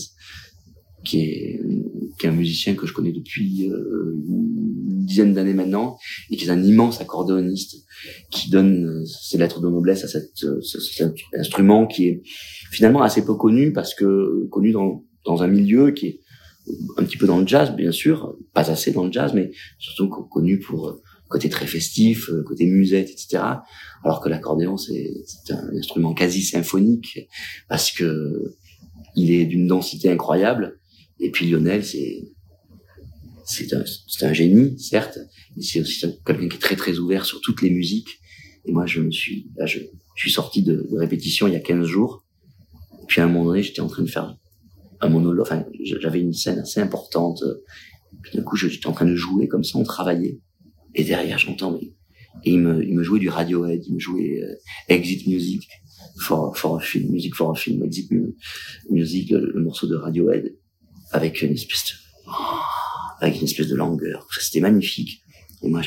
qui 1.04 1.22
est, 1.22 1.62
qui 2.20 2.26
est 2.26 2.30
un 2.30 2.34
musicien 2.34 2.76
que 2.76 2.86
je 2.88 2.94
connais 2.94 3.12
depuis 3.12 3.70
euh, 3.70 4.14
une 4.28 5.06
dizaine 5.06 5.34
d'années 5.34 5.54
maintenant 5.54 5.98
et 6.30 6.38
qui 6.38 6.46
est 6.46 6.50
un 6.50 6.64
immense 6.64 7.02
accordéoniste 7.02 7.86
qui 8.32 8.50
donne 8.50 8.86
euh, 8.86 9.06
ses 9.06 9.38
lettres 9.38 9.62
de 9.62 9.70
noblesse 9.70 10.04
à 10.04 10.08
cette, 10.08 10.46
cet 10.64 11.14
instrument 11.38 11.88
qui 11.88 12.08
est 12.08 12.22
finalement 12.72 13.02
assez 13.02 13.24
peu 13.24 13.36
connu 13.36 13.74
parce 13.74 13.94
que 13.94 14.48
connu 14.50 14.72
dans, 14.72 15.04
dans 15.26 15.44
un 15.44 15.48
milieu 15.48 15.92
qui 15.92 16.08
est 16.08 16.20
un 16.98 17.04
petit 17.04 17.18
peu 17.18 17.28
dans 17.28 17.40
le 17.40 17.48
jazz 17.48 17.74
bien 17.76 17.92
sûr 17.92 18.36
pas 18.54 18.70
assez 18.70 18.92
dans 18.92 19.06
le 19.06 19.12
jazz 19.12 19.34
mais 19.34 19.52
surtout 19.80 20.10
connu 20.10 20.60
pour 20.60 21.02
côté 21.28 21.50
très 21.50 21.68
festif, 21.68 22.30
euh, 22.30 22.44
côté 22.44 22.66
musette, 22.66 23.10
etc. 23.10 23.44
Alors 24.04 24.22
que 24.22 24.30
l'accordéon, 24.30 24.78
c'est 24.78 25.14
un 25.50 25.70
instrument 25.78 26.14
quasi 26.14 26.42
symphonique 26.42 27.28
parce 27.68 27.92
que 27.92 28.56
il 29.16 29.32
est 29.32 29.46
d'une 29.46 29.68
densité 29.68 30.10
incroyable. 30.12 30.80
Et 31.20 31.32
puis 31.32 31.50
Lionel, 31.50 31.84
c'est 31.84 32.24
c'est 33.46 33.74
un, 33.74 33.84
un 34.22 34.34
génie, 34.34 34.78
certes, 34.78 35.20
c'est 35.62 35.80
aussi 35.80 36.02
quelqu'un 36.26 36.50
qui 36.50 36.58
est 36.58 36.60
très 36.60 36.76
très 36.76 36.98
ouvert 36.98 37.26
sur 37.26 37.40
toutes 37.40 37.62
les 37.62 37.70
musiques. 37.70 38.20
Et 38.66 38.74
moi, 38.74 38.86
je 38.86 39.00
me 39.00 39.10
suis, 39.10 39.50
là, 39.56 39.66
je, 39.66 39.80
suis 40.18 40.32
sorti 40.32 40.64
de, 40.64 40.86
de, 40.92 40.98
répétition 40.98 41.48
il 41.48 41.54
y 41.54 41.56
a 41.56 41.62
15 41.62 41.86
jours. 41.86 42.26
Puis 43.08 43.22
à 43.22 43.24
un 43.24 43.28
moment 43.28 43.46
donné, 43.46 43.64
j'étais 43.64 43.80
en 43.80 43.88
train 43.88 44.04
de 44.04 44.10
faire 44.10 44.36
un 45.00 45.08
monologue. 45.08 45.46
Enfin, 45.46 45.66
j'avais 45.82 46.20
une 46.20 46.34
scène 46.34 46.60
assez 46.60 46.82
importante. 46.82 47.42
Puis 48.22 48.38
d'un 48.38 48.44
coup, 48.44 48.58
j'étais 48.58 48.88
en 48.88 48.92
train 48.92 49.06
de 49.06 49.16
jouer 49.16 49.48
comme 49.48 49.64
ça, 49.64 49.78
on 49.78 49.84
travaillait. 49.84 50.40
Et 50.94 51.06
derrière, 51.06 51.38
j'entends, 51.38 51.80
et 52.44 52.52
il 52.52 52.60
me, 52.60 52.84
il 52.84 52.96
me 52.96 53.04
jouait 53.04 53.20
du 53.20 53.30
Radiohead, 53.30 53.86
il 53.86 53.96
me 53.96 54.00
jouait 54.00 54.42
euh, 54.44 54.56
Exit 54.90 55.28
Music 55.28 55.68
for, 56.22 56.56
for 56.58 56.78
a 56.78 56.80
film, 56.80 57.12
Music 57.12 57.34
for 57.36 57.52
a 57.52 57.56
film, 57.56 57.84
Exit 57.84 58.12
Music, 58.90 59.32
le, 59.32 59.62
morceau 59.62 59.88
de 59.88 59.96
Radiohead, 59.96 60.56
avec 61.12 61.42
une 61.42 61.54
espèce 61.54 61.86
de, 61.86 61.94
oh, 62.28 62.32
avec 63.22 63.38
une 63.38 63.46
espèce 63.46 63.68
de 63.68 63.76
langueur. 63.76 64.28
c'était 64.40 64.60
magnifique. 64.60 65.24
Et 65.64 65.70
moi, 65.70 65.82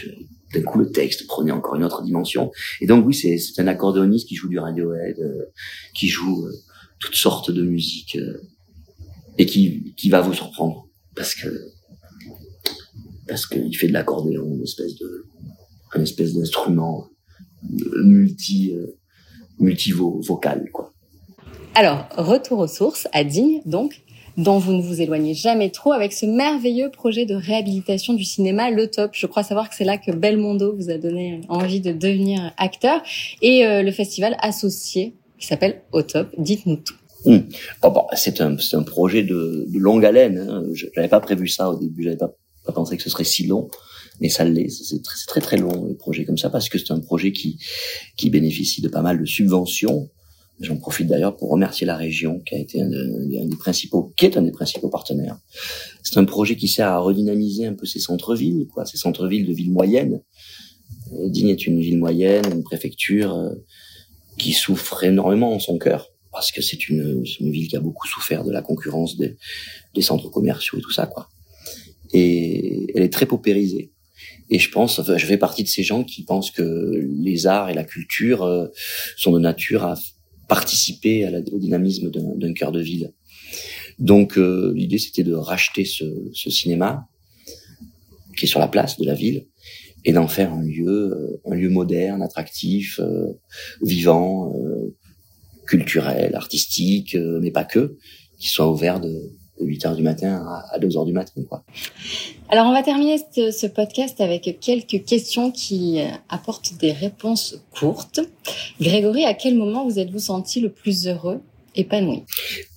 d'un 0.52 0.62
coup, 0.62 0.78
le 0.78 0.90
texte 0.90 1.26
prenait 1.26 1.52
encore 1.52 1.76
une 1.76 1.84
autre 1.84 2.02
dimension. 2.02 2.50
Et 2.80 2.86
donc, 2.86 3.06
oui, 3.06 3.14
c'est, 3.14 3.38
un 3.60 3.66
accordéoniste 3.66 4.28
qui 4.28 4.34
joue 4.34 4.48
du 4.48 4.58
Radiohead, 4.58 5.18
euh, 5.20 5.46
qui 5.94 6.08
joue 6.08 6.46
euh, 6.46 6.52
toutes 6.98 7.14
sortes 7.14 7.50
de 7.50 7.62
musique 7.62 8.16
euh, 8.16 8.40
et 9.38 9.46
qui, 9.46 9.94
qui 9.96 10.10
va 10.10 10.20
vous 10.20 10.34
surprendre 10.34 10.88
parce 11.14 11.34
que 11.34 11.48
parce 13.26 13.46
qu'il 13.46 13.76
fait 13.76 13.86
de 13.86 13.92
l'accordéon, 13.92 14.44
une 14.44 14.62
espèce 14.62 14.96
de 14.96 15.26
un 15.94 16.02
espèce 16.02 16.34
d'instrument 16.34 17.08
multi 17.62 18.74
multi 19.58 19.92
vocal 19.92 20.68
quoi. 20.72 20.92
Alors, 21.74 22.08
retour 22.16 22.58
aux 22.58 22.66
sources, 22.66 23.06
à 23.12 23.22
Digne, 23.22 23.62
donc, 23.64 24.02
dont 24.42 24.58
vous 24.58 24.72
ne 24.72 24.82
vous 24.82 25.00
éloignez 25.00 25.34
jamais 25.34 25.70
trop 25.70 25.92
avec 25.92 26.12
ce 26.12 26.24
merveilleux 26.24 26.90
projet 26.90 27.26
de 27.26 27.34
réhabilitation 27.34 28.14
du 28.14 28.24
cinéma, 28.24 28.70
Le 28.70 28.88
Top. 28.88 29.10
Je 29.14 29.26
crois 29.26 29.42
savoir 29.42 29.68
que 29.68 29.74
c'est 29.74 29.84
là 29.84 29.98
que 29.98 30.10
Belmondo 30.10 30.74
vous 30.74 30.90
a 30.90 30.98
donné 30.98 31.42
envie 31.48 31.80
de 31.80 31.92
devenir 31.92 32.52
acteur 32.56 33.02
et 33.42 33.66
euh, 33.66 33.82
le 33.82 33.92
festival 33.92 34.36
associé 34.40 35.14
qui 35.38 35.46
s'appelle 35.46 35.82
Au 35.92 36.02
Top. 36.02 36.28
Dites-nous 36.38 36.76
tout. 36.76 36.94
Hum. 37.26 37.46
Oh, 37.82 37.90
bon, 37.90 38.06
c'est 38.14 38.40
un, 38.40 38.56
projet 38.82 39.22
de, 39.22 39.66
longue 39.74 40.04
haleine. 40.06 40.38
Hein. 40.38 40.64
Je 40.72 40.86
n'avais 40.96 41.08
pas 41.08 41.20
prévu 41.20 41.48
ça 41.48 41.70
au 41.70 41.78
début, 41.78 42.02
j'avais 42.02 42.16
pas, 42.16 42.34
pas 42.64 42.72
pensé 42.72 42.96
que 42.96 43.02
ce 43.02 43.10
serait 43.10 43.24
si 43.24 43.46
long 43.46 43.68
mais 44.20 44.28
ça 44.28 44.44
l'est. 44.44 44.68
C'est 44.68 45.02
très, 45.02 45.16
très 45.26 45.40
très 45.40 45.56
long 45.56 45.86
les 45.88 45.94
projets 45.94 46.26
comme 46.26 46.36
ça 46.36 46.50
parce 46.50 46.68
que 46.68 46.76
c'est 46.78 46.92
un 46.92 47.00
projet 47.00 47.32
qui 47.32 47.58
qui 48.16 48.28
bénéficie 48.28 48.82
de 48.82 48.88
pas 48.88 49.00
mal 49.00 49.18
de 49.18 49.24
subventions 49.24 50.10
J'en 50.60 50.76
profite 50.76 51.06
d'ailleurs 51.06 51.36
pour 51.36 51.50
remercier 51.50 51.86
la 51.86 51.96
région 51.96 52.40
qui 52.40 52.54
a 52.54 52.58
été 52.58 52.82
un, 52.82 52.88
des 52.88 53.56
principaux, 53.58 54.12
qui 54.16 54.26
est 54.26 54.36
un 54.36 54.42
des 54.42 54.50
principaux 54.50 54.90
partenaires. 54.90 55.38
C'est 56.02 56.18
un 56.18 56.24
projet 56.26 56.54
qui 56.56 56.68
sert 56.68 56.88
à 56.88 56.98
redynamiser 56.98 57.66
un 57.66 57.74
peu 57.74 57.86
ces 57.86 57.98
centres-villes, 57.98 58.66
quoi, 58.72 58.84
ces 58.84 58.98
centres-villes 58.98 59.46
de 59.46 59.54
villes 59.54 59.72
moyennes. 59.72 60.20
Euh, 61.14 61.28
Digne 61.28 61.48
est 61.48 61.66
une 61.66 61.80
ville 61.80 61.98
moyenne, 61.98 62.44
une 62.52 62.62
préfecture 62.62 63.34
euh, 63.34 63.54
qui 64.36 64.52
souffre 64.52 65.02
énormément 65.02 65.54
en 65.54 65.58
son 65.58 65.78
cœur 65.78 66.10
parce 66.32 66.52
que 66.52 66.62
c'est 66.62 66.88
une, 66.88 67.24
une, 67.40 67.50
ville 67.50 67.68
qui 67.68 67.76
a 67.76 67.80
beaucoup 67.80 68.06
souffert 68.06 68.44
de 68.44 68.52
la 68.52 68.62
concurrence 68.62 69.16
des, 69.16 69.36
centres 70.00 70.30
commerciaux 70.30 70.78
et 70.78 70.80
tout 70.80 70.92
ça, 70.92 71.06
quoi. 71.06 71.28
Et 72.12 72.86
elle 72.94 73.02
est 73.02 73.12
très 73.12 73.26
paupérisée. 73.26 73.92
Et 74.48 74.58
je 74.58 74.70
pense, 74.70 75.00
je 75.04 75.26
fais 75.26 75.36
partie 75.36 75.62
de 75.62 75.68
ces 75.68 75.82
gens 75.82 76.04
qui 76.04 76.24
pensent 76.24 76.50
que 76.50 77.08
les 77.08 77.46
arts 77.46 77.70
et 77.70 77.74
la 77.74 77.84
culture 77.84 78.42
euh, 78.42 78.68
sont 79.16 79.32
de 79.32 79.38
nature 79.38 79.84
à 79.84 79.94
participer 80.50 81.24
à 81.24 81.30
la, 81.30 81.38
au 81.52 81.58
dynamisme 81.60 82.10
d'un 82.10 82.52
cœur 82.52 82.72
de 82.72 82.80
ville. 82.80 83.12
Donc 84.00 84.36
euh, 84.36 84.72
l'idée 84.74 84.98
c'était 84.98 85.22
de 85.22 85.32
racheter 85.32 85.84
ce, 85.84 86.04
ce, 86.32 86.50
cinéma 86.50 87.06
qui 88.36 88.46
est 88.46 88.48
sur 88.48 88.58
la 88.58 88.66
place 88.66 88.98
de 88.98 89.06
la 89.06 89.14
ville 89.14 89.46
et 90.04 90.12
d'en 90.12 90.26
faire 90.26 90.52
un 90.52 90.62
lieu, 90.62 90.88
euh, 90.88 91.40
un 91.50 91.54
lieu 91.54 91.70
moderne, 91.70 92.20
attractif, 92.20 92.98
euh, 92.98 93.26
vivant, 93.82 94.52
culturel, 95.66 96.34
artistique, 96.34 97.16
mais 97.42 97.52
pas 97.52 97.64
que, 97.64 97.96
qui 98.40 98.48
soit 98.48 98.68
ouvert 98.68 98.98
de, 98.98 99.14
8 99.60 99.86
heures 99.86 99.96
du 99.96 100.02
matin 100.02 100.44
à 100.70 100.78
2 100.78 100.96
heures 100.96 101.04
du 101.04 101.12
matin. 101.12 101.40
Quoi. 101.48 101.62
Alors, 102.48 102.66
on 102.66 102.72
va 102.72 102.82
terminer 102.82 103.18
ce, 103.18 103.50
ce, 103.50 103.66
podcast 103.66 104.20
avec 104.20 104.58
quelques 104.60 105.04
questions 105.04 105.50
qui 105.50 106.00
apportent 106.28 106.74
des 106.78 106.92
réponses 106.92 107.60
courtes. 107.78 108.20
Grégory, 108.80 109.24
à 109.24 109.34
quel 109.34 109.56
moment 109.56 109.84
vous 109.86 109.98
êtes-vous 109.98 110.18
senti 110.18 110.60
le 110.60 110.70
plus 110.70 111.06
heureux 111.06 111.40
épanoui? 111.74 112.22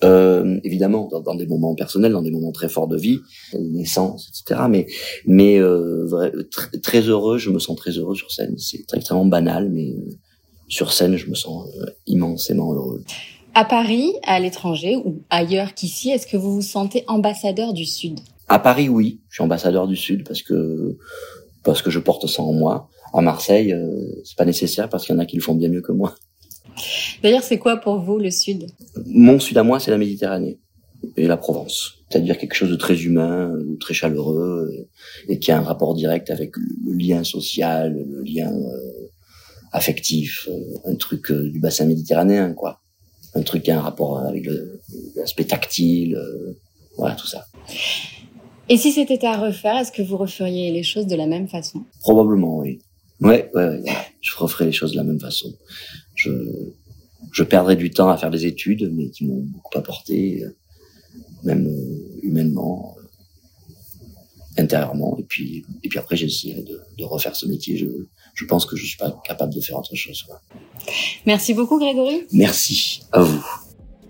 Euh, 0.03 0.59
Évidemment, 0.63 1.07
dans, 1.09 1.19
dans, 1.19 1.35
des 1.35 1.45
moments 1.45 1.75
personnels, 1.75 2.11
dans 2.11 2.21
des 2.21 2.31
moments 2.31 2.51
très 2.51 2.69
forts 2.69 2.87
de 2.87 2.97
vie, 2.97 3.19
naissance, 3.53 4.29
etc. 4.29 4.61
Mais, 4.69 4.87
mais 5.25 5.57
euh, 5.59 6.05
vrai, 6.05 6.31
très 6.81 7.01
heureux, 7.01 7.37
je 7.37 7.49
me 7.49 7.59
sens 7.59 7.75
très 7.75 7.91
heureux 7.91 8.15
sur 8.15 8.31
scène. 8.31 8.55
C'est 8.57 8.85
extrêmement 8.93 9.25
banal, 9.25 9.69
mais 9.69 9.89
euh, 9.89 10.17
sur 10.67 10.91
scène, 10.93 11.15
je 11.17 11.29
me 11.29 11.35
sens 11.35 11.67
euh, 11.79 11.85
immensément 12.07 12.73
heureux. 12.73 13.03
À 13.55 13.65
Paris, 13.65 14.13
à 14.23 14.39
l'étranger 14.39 14.95
ou 14.95 15.21
ailleurs 15.29 15.75
qu'ici, 15.75 16.09
est-ce 16.09 16.25
que 16.25 16.37
vous 16.37 16.55
vous 16.55 16.63
sentez 16.63 17.03
ambassadeur 17.05 17.73
du 17.73 17.85
Sud? 17.85 18.19
À 18.47 18.57
Paris, 18.57 18.89
oui, 18.89 19.21
je 19.29 19.35
suis 19.35 19.43
ambassadeur 19.43 19.87
du 19.87 19.95
Sud 19.95 20.27
parce 20.27 20.41
que 20.41 20.97
parce 21.63 21.83
que 21.83 21.91
je 21.91 21.99
porte 21.99 22.25
ça 22.25 22.41
en 22.41 22.51
moi. 22.51 22.89
À 23.13 23.21
Marseille, 23.21 23.71
euh, 23.71 24.21
c'est 24.25 24.35
pas 24.35 24.45
nécessaire 24.45 24.89
parce 24.89 25.05
qu'il 25.05 25.13
y 25.13 25.17
en 25.17 25.21
a 25.21 25.25
qui 25.27 25.35
le 25.35 25.43
font 25.43 25.53
bien 25.53 25.69
mieux 25.69 25.81
que 25.81 25.91
moi. 25.91 26.15
D'ailleurs, 27.21 27.43
c'est 27.43 27.59
quoi 27.59 27.77
pour 27.77 27.99
vous 27.99 28.17
le 28.17 28.31
Sud? 28.31 28.65
Mon 29.05 29.39
Sud 29.39 29.55
à 29.59 29.63
moi, 29.63 29.79
c'est 29.79 29.91
la 29.91 29.99
Méditerranée 29.99 30.57
et 31.15 31.27
la 31.27 31.37
Provence. 31.37 31.99
C'est-à-dire 32.09 32.39
quelque 32.39 32.55
chose 32.55 32.71
de 32.71 32.75
très 32.75 33.03
humain, 33.03 33.53
très 33.79 33.93
chaleureux, 33.93 34.87
et 35.27 35.37
qui 35.37 35.51
a 35.51 35.59
un 35.59 35.61
rapport 35.61 35.93
direct 35.93 36.31
avec 36.31 36.57
le 36.57 36.93
lien 36.93 37.23
social, 37.23 37.93
le 37.93 38.23
lien 38.23 38.51
euh, 38.51 39.09
affectif, 39.71 40.49
euh, 40.49 40.91
un 40.91 40.95
truc 40.95 41.31
du 41.31 41.59
bassin 41.59 41.85
méditerranéen, 41.85 42.53
quoi 42.53 42.82
un 43.35 43.41
truc 43.41 43.63
qui 43.63 43.71
a 43.71 43.79
un 43.79 43.81
rapport 43.81 44.19
avec 44.19 44.47
l'aspect 45.15 45.45
tactile, 45.45 46.15
euh, 46.15 46.53
voilà 46.97 47.15
tout 47.15 47.27
ça. 47.27 47.45
Et 48.69 48.77
si 48.77 48.91
c'était 48.91 49.25
à 49.25 49.37
refaire, 49.37 49.77
est-ce 49.77 49.91
que 49.91 50.01
vous 50.01 50.17
referiez 50.17 50.71
les 50.71 50.83
choses 50.83 51.07
de 51.07 51.15
la 51.15 51.27
même 51.27 51.47
façon? 51.47 51.83
Probablement, 51.99 52.59
oui. 52.59 52.79
Ouais, 53.19 53.49
ouais, 53.53 53.65
ouais, 53.65 53.83
je 54.21 54.35
referais 54.35 54.65
les 54.65 54.71
choses 54.71 54.91
de 54.91 54.97
la 54.97 55.03
même 55.03 55.19
façon. 55.19 55.53
Je, 56.15 56.31
je 57.31 57.43
perdrais 57.43 57.75
du 57.75 57.89
temps 57.89 58.09
à 58.09 58.17
faire 58.17 58.31
des 58.31 58.45
études, 58.45 58.91
mais 58.93 59.09
qui 59.09 59.25
m'ont 59.25 59.43
beaucoup 59.43 59.77
apporté, 59.77 60.43
euh, 60.43 60.55
même 61.43 61.67
euh, 61.67 62.19
humainement, 62.21 62.95
intérieurement. 64.57 65.17
Et 65.19 65.23
puis, 65.23 65.65
et 65.83 65.89
puis 65.89 65.99
après, 65.99 66.15
j'essaierai 66.15 66.61
de, 66.61 66.81
de 66.97 67.03
refaire 67.03 67.35
ce 67.35 67.45
métier. 67.45 67.77
Je, 67.77 67.87
je 68.33 68.45
pense 68.45 68.65
que 68.65 68.75
je 68.75 68.85
suis 68.85 68.97
pas 68.97 69.11
capable 69.25 69.53
de 69.53 69.61
faire 69.61 69.77
autre 69.77 69.95
chose. 69.95 70.23
Quoi. 70.23 70.41
Merci 71.25 71.53
beaucoup, 71.53 71.79
Grégory. 71.79 72.23
Merci 72.31 73.03
à 73.11 73.21
vous. 73.21 73.43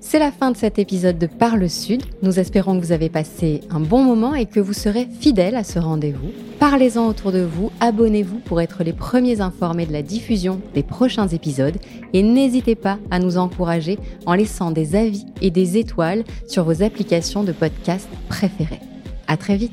C'est 0.06 0.20
la 0.20 0.34
fin 0.34 0.52
de 0.52 0.58
cet 0.58 0.80
épisode 0.80 1.18
de 1.18 1.28
Parle 1.28 1.70
Sud. 1.70 2.04
Nous 2.22 2.38
espérons 2.38 2.78
que 2.78 2.86
vous 2.86 2.92
avez 2.92 3.10
passé 3.10 3.62
un 3.70 3.80
bon 3.80 4.04
moment 4.04 4.36
et 4.36 4.46
que 4.46 4.60
vous 4.60 4.74
serez 4.74 5.08
fidèles 5.20 5.56
à 5.56 5.64
ce 5.64 5.80
rendez-vous. 5.80 6.30
Parlez-en 6.60 7.08
autour 7.08 7.32
de 7.32 7.40
vous, 7.40 7.72
abonnez-vous 7.80 8.40
pour 8.40 8.60
être 8.62 8.84
les 8.84 8.92
premiers 8.92 9.40
informés 9.40 9.86
de 9.86 9.94
la 9.94 10.02
diffusion 10.02 10.62
des 10.74 10.84
prochains 10.84 11.30
épisodes 11.30 11.78
et 12.12 12.22
n'hésitez 12.22 12.76
pas 12.76 13.00
à 13.12 13.20
nous 13.20 13.38
encourager 13.38 13.98
en 14.26 14.34
laissant 14.34 14.72
des 14.72 14.96
avis 14.96 15.26
et 15.42 15.52
des 15.52 15.78
étoiles 15.78 16.26
sur 16.48 16.66
vos 16.66 16.84
applications 16.84 17.44
de 17.44 17.54
podcast 17.54 18.08
préférées. 18.28 18.82
À 19.28 19.38
très 19.38 19.56
vite. 19.56 19.72